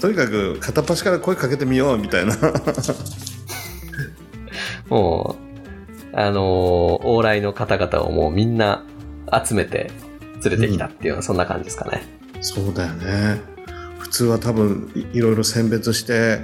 [0.00, 2.34] とにかく片っ端から声かけてみようみたいな
[4.88, 5.36] も
[6.12, 8.84] う、あのー往来の方々をもうみんな
[9.44, 9.90] 集めて
[10.42, 12.02] 連れてきたっていうのはそんな感じですかね。
[12.40, 13.40] そうだよね
[13.98, 16.40] 普通は多分いいろいろ選別して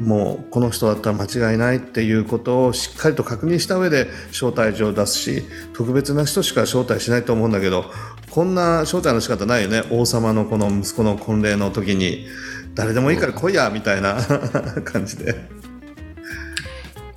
[0.00, 5.42] もうこの人だったら間違いないっていうことをしっかりと確認した上で招待状を出すし
[5.72, 7.86] 特別な人しか招待しないと思うんだけど
[8.30, 9.82] こんな招待の仕方ないよね。
[9.90, 12.26] 王様のこの息子の婚礼の時に。
[12.74, 14.16] 誰でもいいから来いやみたいな
[14.84, 15.34] 感じで。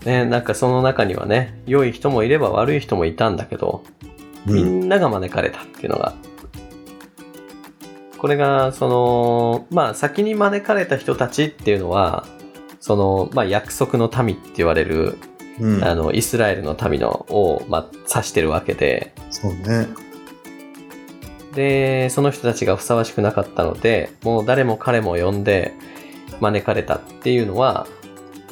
[0.06, 3.84] ね、なんかその中にはね、良い人もいれば悪い人もいたんだけど、
[4.46, 4.80] みうん。
[4.86, 6.14] んなが招かれたっていうのが、
[8.18, 12.26] これが、その、まあ先に招かれた人たちっていうのは、
[12.80, 15.18] その、まあ約束の民って言われる、
[15.60, 15.84] うん。
[15.84, 19.88] あの、イスラエルの民のを、まあ指してるわけで、そうね。
[21.54, 25.74] で、その人たちがふさわしくなかったので、もう誰も彼も呼んで
[26.40, 27.88] 招かれたっていうのは、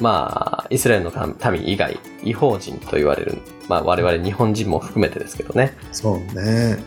[0.00, 1.12] まあ、イスラエルの
[1.50, 5.76] 民以外、違法人と言われる、まあ我々日本人も含めてですけどね。
[5.92, 6.78] そうね。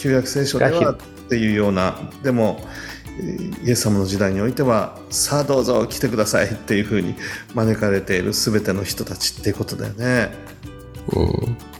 [0.00, 0.96] 旧約聖書ではっ
[1.28, 2.89] ていうようなでもえー
[3.64, 7.14] イエス様の時代においてはさあどうぞ来てくださいっていうふうに
[7.54, 10.32] 招かれている全ての人たちっていうことだよね
[11.12, 11.70] うん。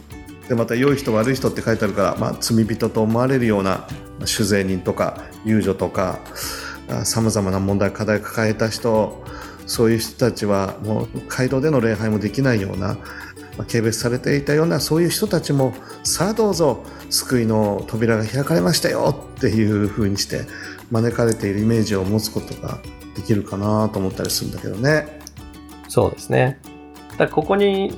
[0.47, 3.87] でまた良い人悪い人って書いてあるから、まあ、罪人と思われるような
[4.25, 6.19] 酒税人とか遊女とか
[7.05, 9.23] さまざまな問題課題抱えた人
[9.65, 12.97] そういう人たちはもう街道での礼拝もできないような
[13.69, 20.41] 軽蔑されていたようなそういう人たちもさあどうぞ救いの扉が開かれましたよっていう風にして
[20.91, 22.79] 招かれているイメージを持つことが
[23.15, 25.19] できるかなと思ったりするんだけどね。
[25.87, 26.59] そうですね。
[27.17, 27.93] だここに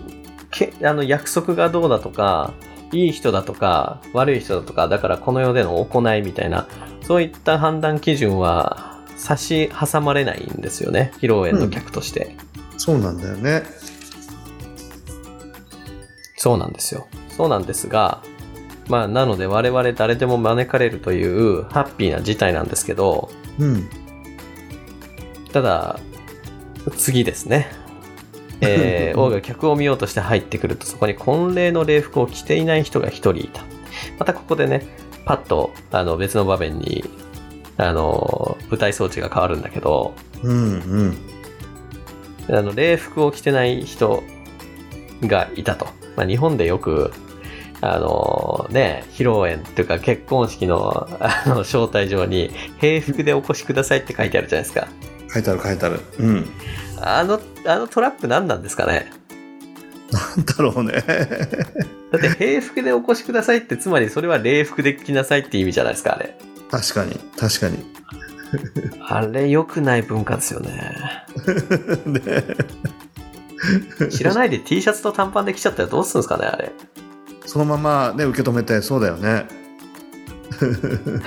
[0.53, 2.53] けあの約束がどうだとか、
[2.91, 6.67] いい人だとか、悪い人だとか、だからこの世での行いみたいな、
[7.01, 11.11] そういった判断基準は差し挟まれないんですよね。
[11.17, 12.35] 披露宴の客として。
[12.77, 13.63] そうなんだよね。
[16.43, 17.07] そうなんですよ。
[17.29, 18.21] そうなんですが、
[18.89, 23.29] まあ、なので我々誰でも招かれるというハッピーな事態なんですけど、
[23.59, 23.89] うん。
[25.53, 26.01] ただ、
[26.97, 27.71] 次ですね。
[28.59, 33.61] えー 王が客を見ようとして入ってくると、そこに婚礼の礼服を着ていない人が一人いた。
[34.19, 34.85] またここでね、
[35.23, 37.05] パッとあの別の場面に、
[37.77, 40.13] あの、舞台装置が変わるんだけど、
[40.43, 41.15] うん
[42.49, 42.57] うん。
[42.57, 44.21] あの礼服を着てない人
[45.21, 46.02] がいたと。
[46.15, 47.11] まあ、日本でよく、
[47.81, 54.87] あのね、披露宴っていうか結婚式のあの招待状に、平服でお越しくださいって書いてあるじゃないですか。
[55.33, 55.99] 書いてある書いてある。
[56.19, 56.45] うん。
[57.01, 59.11] あの、あのトラップ何なんですかね？
[60.11, 60.91] なんだろうね。
[62.11, 66.37] だって平服でお越しくださいって、つまりそれは礼服で着なさいって意味じゃないですか、あれ。
[66.69, 67.83] 確かに、確かに。
[69.01, 70.91] あれ良くない文化ですよね。
[72.05, 72.21] ね
[74.11, 76.71] 知らないで T シャツと短パンで来ちゃったらどうするんですかね、あれ。
[77.45, 79.45] そのままね、受け止めて、そうだよね。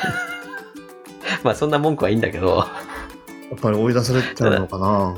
[1.43, 2.65] まあそんな文句はいいんだけど、
[3.51, 5.15] やっぱり追い出されちゃうのかな。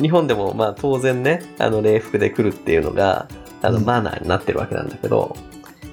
[0.00, 3.28] 日本でもまあ当然ね、あの礼服で来るっていうのが、
[3.62, 5.36] あのうんマナーになってるわけなんだけど、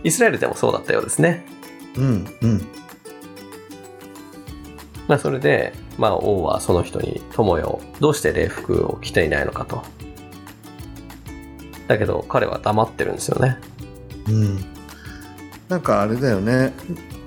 [0.03, 1.45] イスラエルでもそうだったようですね。
[1.97, 2.67] うん、うん。
[5.07, 9.83] まあそれで、まあ王はその人に友よ、どうして礼服を着ていないのかと。
[11.87, 13.57] だけど彼は黙ってるんですよね。
[14.27, 14.65] うん。
[15.69, 16.73] なんかあれだよね。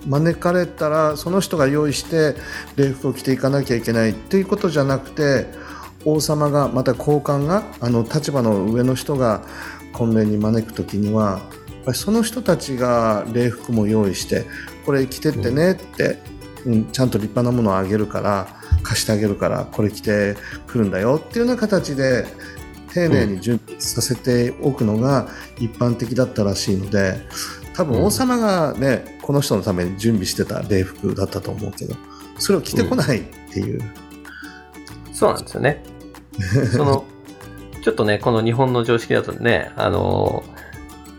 [0.07, 2.35] 招かれたら、その人が用意して
[2.77, 5.47] 礼服を着ていかなきゃいけないっていうことじゃなくて、
[6.05, 9.43] 王様が、また高官が、あの立場の上の人が
[9.93, 11.41] 婚礼に招くときには、
[11.93, 14.47] その人たちが礼服も用意して、
[14.87, 16.19] これ着てってねって、
[16.65, 18.49] うん、ちゃんと立派なものをあげるから、
[18.83, 20.37] 貸してあげるから、これ着て
[20.67, 22.27] くるんだよっていうような形で、
[22.93, 25.29] 丁寧に準備させておくのが
[25.59, 27.21] 一般的だったらしいので
[27.75, 31.95] 多分王様がね、この人のために準備してた礼服だったと思うけど
[32.39, 33.81] それを着てこないっていう、
[35.13, 35.83] そうなんですよね。
[36.71, 37.05] その、
[37.83, 40.45] ちょっとね、この日本の常識だとね、あの、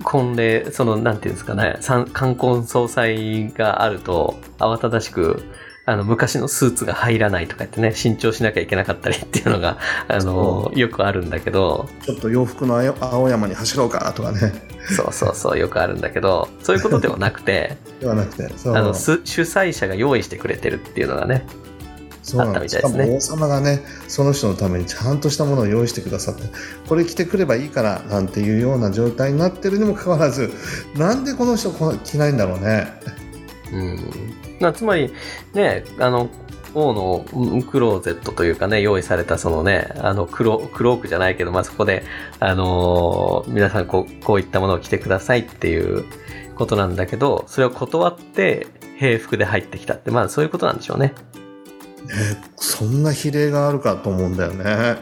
[0.04, 5.44] 婚礼、その、なんていうんですかね、三冠婚総裁があると、慌ただしく、
[5.90, 14.54] あの、昔のスーツが入らないとか言ってね、新調しなきゃいけなかったりっていうのが、あの、よくあるんだけど、ちょっと洋服の青青山に走ろうかとかね。
[14.96, 21.48] そうそうそう、よくあるんだけど、そういうことではなくて、 ではなくてあの、す主催者が用意してくれてるっていうのがね、
[22.22, 22.76] そうなんです。
[22.76, 22.82] ね。
[22.82, 26.44] しかも王様がねその人のためにちゃんとしたものを用意してくださって
[26.88, 30.52] これ着てくればいいからなんていうような状態になってるにもかかわらず
[30.96, 32.88] なんでこの人こ着ないんだろうね。
[33.72, 34.39] うん。
[34.60, 35.12] なつまり、
[35.54, 36.30] ね、あの、
[36.76, 42.04] 王のうんクローゼットというかね、用意されたそのね、あの、クロクロークじゃないけど、まあ、そこで、
[42.40, 46.06] あのー皆さんこう、こういったものを着てくださいっていう
[46.56, 51.08] ことなんだけど、それを断って、兵服で入ってきたって、まあ、そういうことなんでしょうね。
[51.08, 51.14] ね
[52.58, 54.98] そんな比例があるかと思うんだよね。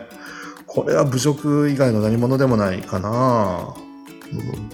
[0.68, 3.74] これは侮辱以外の何者でもないかな。
[4.32, 4.70] うん。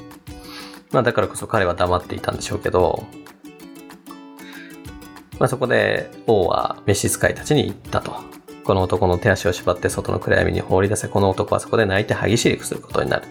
[0.91, 3.05] まあだからこそ彼は黙っていたんでしょうけど、
[5.39, 8.15] まあそこで王は召使いたちに言ったと。
[8.63, 13.23] この男の手足を縛って外の暗闇に放り出せ、この男はそこで泣いて歯ぎしりくすることになる。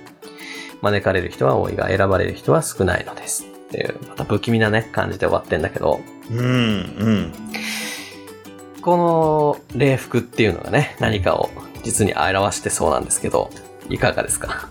[0.82, 3.44] 招かれる人は多いが選ばれる人は少ないのです。
[3.44, 6.00] っていう、また不気味なね、感じで終わってんだけど、
[6.30, 7.32] うんうん
[8.82, 11.48] この礼服っていうのがね、何かを
[11.84, 13.48] 実に表してそうなんですけど、
[13.88, 14.68] いかがですか？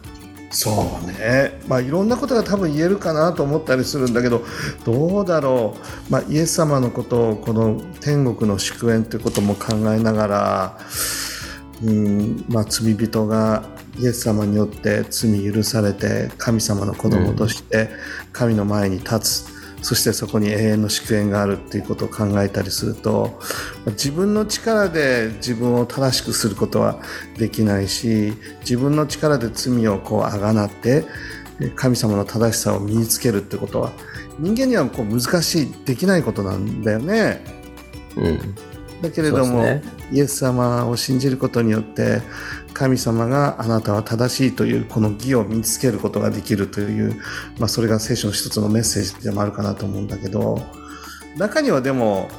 [0.51, 1.59] そうね。
[1.67, 4.43] まあいろんなことが多分言えるかなと思ったりするんだけど
[4.83, 5.75] どうだろ
[6.09, 10.77] う、まあ、イエス様のことをこの天国の祝宴ということも考えながら、
[11.83, 13.63] うんまあ、罪人が
[13.99, 17.89] イエス様によって罪許されて神様の子供として
[18.31, 19.50] 神の前に立つ、
[19.81, 23.39] そしてそこに永遠の祝宴があるっていうことを考えたりすると
[23.87, 26.99] 自分の力で自分を正しくすることは
[27.37, 31.05] できないし自分の力で罪をこうあがなって
[31.75, 33.91] 神様の正しさを身につけるってことは
[34.39, 37.43] 人間にはこう難しいできないことなんだよね。
[38.15, 38.55] うん。
[39.01, 42.21] だけれども、そうですイエス様を信じることによって
[42.73, 47.21] 神様があなたは正しいというこの義を身につけることができるという、
[47.59, 50.61] まあ、それが聖書の一つのメッセージでもあるかなと思うんだけど
[51.37, 52.29] 中にはでも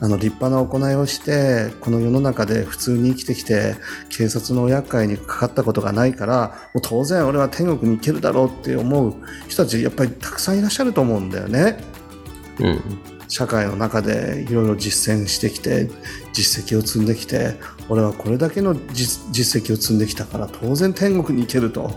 [0.00, 3.76] あの立派な行いをしてこの世の中で普通に生きてきて
[4.08, 9.14] 警察の厄介にかかったことがないからもう当然俺は天国に行けるだろうって思う
[9.48, 11.78] 人たちやっぱりたくさんいらっしゃると思うんだよね。
[12.58, 12.82] うん。
[13.32, 15.88] 社会の中でいろいろ実践してきて
[16.34, 17.54] 実績を積んできて
[17.88, 21.92] 俺はこれだけの実実績を積んできたから当然天国に行けると、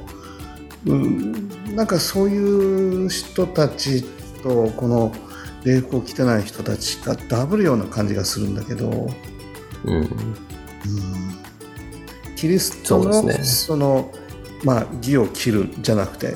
[0.86, 4.06] うん、なんかそういう人たち
[4.42, 5.12] とこの
[5.66, 9.10] 礼服を着てない人たちがダブるような感じがするんだけど、
[9.84, 10.10] うん、うん。
[12.38, 14.10] キリストのその、
[14.64, 16.34] まあ、義を着るじゃなくて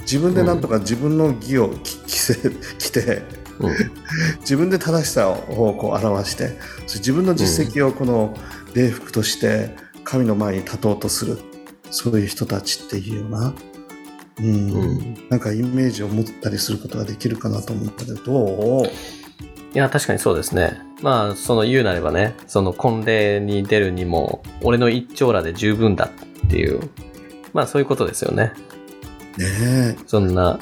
[0.00, 2.34] 自分でなんとか自分の義を着 着せ
[2.76, 3.41] 着て。
[3.68, 3.74] うん。
[4.40, 8.36] 自分で正しさをこう表して自分の実績をこの
[8.74, 11.38] 礼服として神の前に立とうとする、
[11.90, 13.54] そういう人たちっていうような、
[14.38, 18.86] うんうんなんかイメージを持ったりすることができるかなと思ったけどどう？
[18.86, 20.82] いや、確かにそうですね。
[21.00, 26.10] まあ、その言うなればね、その婚礼に出るにも、俺の一丁羅で十分だ
[26.46, 26.90] っていう、
[27.54, 28.52] まあそういうことですよね。
[29.38, 30.60] ねそんな、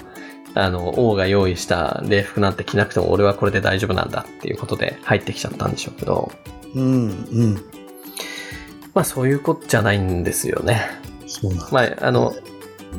[0.55, 6.33] あの、王が用意した礼服なんて着なくても俺はこれで大丈夫なんだっていうことで入ってきちゃったんでしょうけど、
[6.75, 7.55] えうんうん。
[8.95, 10.83] まあそういうことじゃないんですよね。
[11.27, 12.35] そうなんだ、まあ、あの、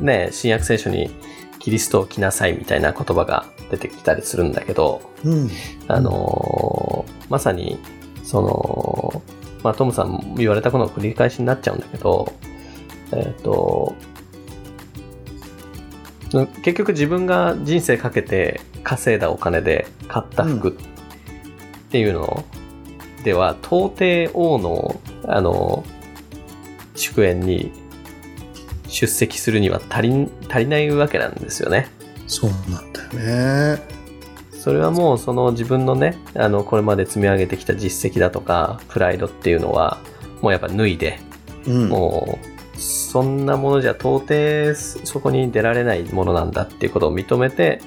[0.00, 1.10] ね、新約聖書に
[1.58, 5.50] キリストを着なさいみたいな言葉が出てきたりするんだけど、うん。
[5.88, 7.78] あのーまさに、
[8.22, 9.22] その、
[9.64, 12.30] まあ、トムさんも言われたことの繰り返しになっちゃうんだけど、
[13.10, 13.94] えっ、と、
[16.62, 20.72] 結局自分が人生かけて稼いだお金で買った服っ
[21.90, 22.44] ていうの
[23.24, 25.84] では、到底王の、あの、
[26.94, 27.72] 祝宴に
[28.88, 31.88] 出席するには足り足りないわけなんですよね。
[32.26, 33.82] そうなんだよね。
[34.52, 39.98] それはもうその自分のね、あの、これまで積み上げてきた実績だとか、プライドっていうのは、
[40.40, 41.18] もうやっぱ脱いで、
[41.66, 41.88] うん。
[41.88, 42.51] もう、
[42.82, 44.74] そんなものじゃ到底
[45.04, 47.80] そこに出られないものなんだっていうことを認めて、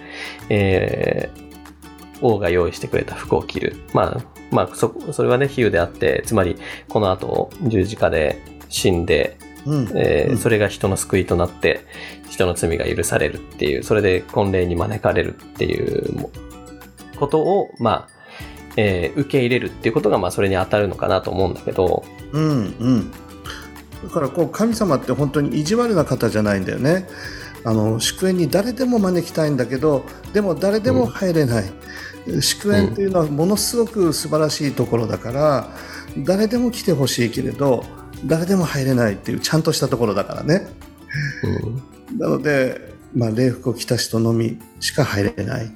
[0.50, 1.46] えー
[2.22, 3.76] 王が用意してくれた服を着る。
[3.94, 6.56] まあ、まあ、そ、それはね、比喩であって、つまり、
[6.88, 9.92] この後、十字架で死んで、うん。
[9.96, 10.38] えーうん。
[10.38, 11.82] それが人の救いとなって
[12.30, 16.30] 人の罪が許されるっていうそれで婚礼に招かれるっていうも
[17.18, 18.10] ことをまあ、
[18.78, 22.04] えー受け入れるっていうことがまあそれに当たるのかなと思うんだけど。
[22.32, 23.12] うんうん
[24.06, 27.08] だからこう神様って本当に意地悪な方じゃないんだよね
[27.64, 31.66] あの祝宴に誰でも招きたいんだけどでも誰でも入れない、
[32.40, 35.70] 祝宴っていうのはものすごく素晴らしいところだから、
[36.18, 37.84] 誰でも来てほしいけれど
[38.26, 40.68] 誰でも入れないっていうちゃんとしたところだからね
[41.44, 45.72] うんなので、まあ、礼服を着た人のみしか入れない。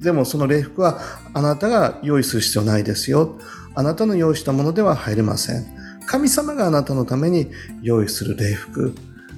[0.00, 1.00] でもその礼服は
[1.32, 3.38] あなたが用意する必要ないですよ。
[3.74, 5.66] あなたの用意したものでは入れません。
[6.06, 7.50] 神様があなたのために
[7.82, 8.94] 用意する礼服、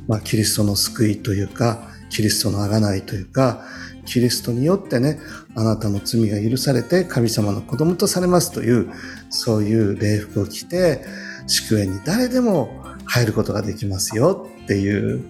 [0.09, 3.65] まあ、キリストの救いというか、キリストの贖いというか、
[4.05, 5.19] キリストによってね、
[5.55, 8.91] あなたの罪が許されて神様の子供とされますという、
[9.31, 11.05] そういう礼服を着て、
[11.47, 12.69] 祝宴に誰でも
[13.05, 15.23] 入ることができますよっていう、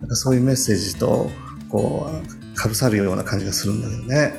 [0.00, 1.30] なんかそういうメッセージと、
[1.68, 4.34] こう、かぶさるような感じがするんだけどね。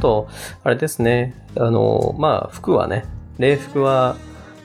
[0.00, 0.28] と、
[0.64, 3.04] あれですね、あの、まあ、服はね、
[3.38, 4.16] 礼服は、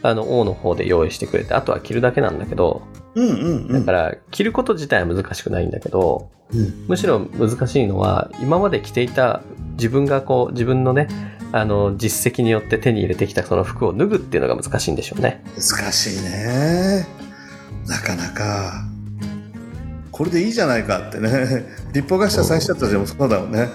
[0.01, 2.83] あの、王の方で用意してくれて、あとは着るだけなんだけど、
[3.15, 3.85] うんうんうん。
[3.85, 9.41] だから、着ること自体は難しくないんだけど、うんむしろ難しいのは、今まで着ていた
[9.77, 11.07] 自分がこう、自分のね、
[11.51, 15.43] あの、実績によって手に入れてきたその服を脱ぐっていうのが難しいんでしょうね。
[15.55, 17.07] 難しいね。
[17.87, 18.83] なかなか。
[20.11, 21.65] これでいいじゃないかってね。
[21.93, 23.69] 立法学者最初だったでもそうだよね。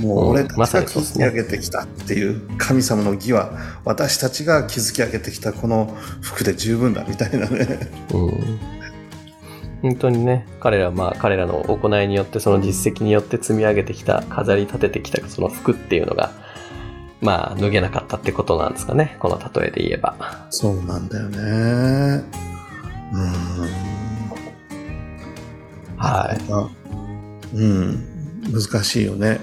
[0.00, 3.52] もう俺たまちが築き上げてきたっていう神様の義は
[3.84, 7.90] 私たちが築き上げてきたこの服で十分だみたいなね。
[8.12, 8.60] うん。
[9.82, 16.32] 本当にね、彼らはまあ、彼らの行いによって、その実績によって積み上げてきた、飾り立ててきたその服っていうのが、
[17.22, 19.16] まあ、脱げなかったってことなんですかね。
[19.20, 20.46] この例えで言えば。
[20.50, 21.38] そうなんだよね。
[21.38, 23.90] うん。
[25.96, 27.56] はい。
[27.56, 29.40] うん、難しいよね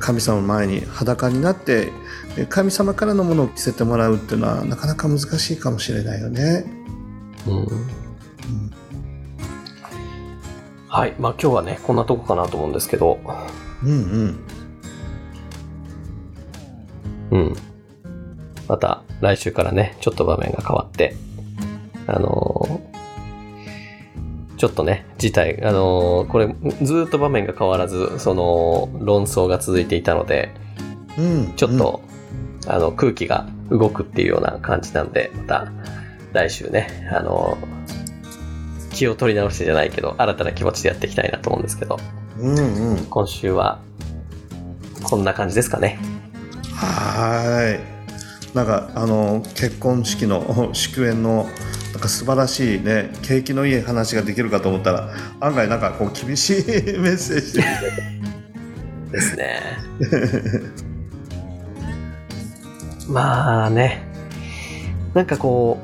[0.00, 1.92] 神様の前に裸になって
[2.36, 6.64] え神様からのものを着せてもらうっていうのはなかなか難しいかもしれないよね。
[7.46, 7.66] うん。
[10.88, 11.14] はい。
[11.18, 13.20] まあ今日はね、こんなとこかなと思うんですけど、
[13.84, 13.90] うん
[17.30, 17.38] うん。
[17.38, 17.56] うん。
[18.68, 21.14] また来週からね、ちょっと場面が変わって、
[22.06, 22.89] あのー
[24.60, 30.50] ちょっとね、事態、あのーこれ、ずーっと場面が変わらず、その、論争が続いていたので、
[31.16, 32.02] うん、ちょっと、
[32.66, 35.72] あの、空気が動くっていうような感じなんで、また、
[36.34, 41.98] 来週ね、あのー気を取り直してじゃないけど、新たな気持ちでやっていきたいなと思うんですけど、
[42.38, 43.06] うん、うんうん。
[43.06, 43.80] 今週は、
[45.04, 45.98] こんな感じですかね。
[46.74, 48.54] はーい。
[48.54, 51.46] なんかあの結婚式の 祝宴の
[52.00, 56.62] なんか素晴らしいね景気のいい話ができるかと思ったら案外なんかこう厳しいメ
[57.10, 57.64] ッセージで。
[59.12, 59.60] ですね。
[63.06, 64.02] まあね、
[65.12, 65.82] なんかこ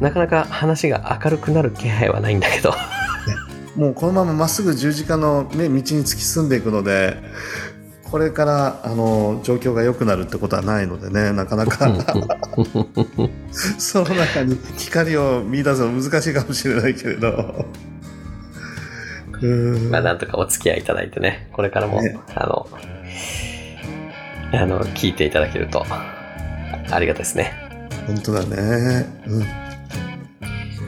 [0.00, 2.74] う、なかなか話が明るくなる気配はないんだけど、
[3.76, 7.22] もうこのまままっすぐ十字架の、ね、道に突き進んでいくので
[8.10, 11.88] これからあの状況が良くなるってことはないのでねなかなか
[13.78, 17.66] その中に光を見出すの難しいかもしれないけれど。
[19.42, 22.68] うんまあなんとかお付き合いいただいてね、これからも、ねあの、
[24.52, 27.52] あの、聞いていただけると、ありがたいですね。
[28.06, 29.06] 本当だね。
[29.26, 29.46] うん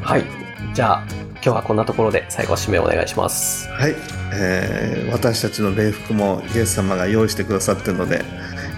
[0.00, 0.24] はい。
[0.72, 1.04] じゃあ、
[1.48, 3.70] 今日はこんなところで最後締めお願いします。
[3.70, 3.94] はい、
[4.34, 8.22] えー私たちの礼服もイエス様が用意してくださってるので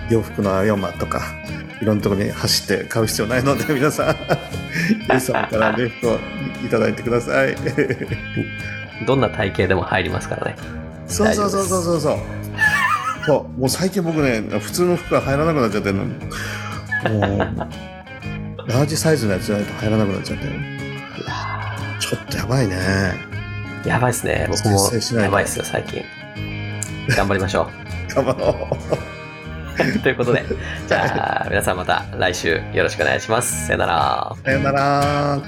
[0.09, 1.21] 洋服のアヨマとか
[1.83, 6.19] いろんなところに走って買う必要ないので 皆さんイエス様から礼服を
[6.65, 7.57] いただいてください。
[9.05, 10.57] どんな体型でも入りますからね。
[11.09, 12.19] そうそうそうそうそうそう。
[13.27, 16.05] そうもう最近僕ね普通の服が入らなくなっちゃってるの。
[16.05, 16.11] も
[17.35, 20.80] うラージサイズのやつじゃないと入らなくなっちゃってる
[22.01, 22.77] ちょっとやばいね
[23.85, 24.47] やばいですね。
[24.51, 24.91] 僕も
[25.21, 26.05] やばいですよ、最近。
[27.17, 27.71] 頑張りましょ
[28.15, 29.99] 頑張ろうう。
[30.03, 30.45] ということで、
[30.87, 33.67] じゃあ、 皆さんまた来週よろしくお願いします。
[33.67, 34.33] さよなら。
[34.45, 35.39] さよなら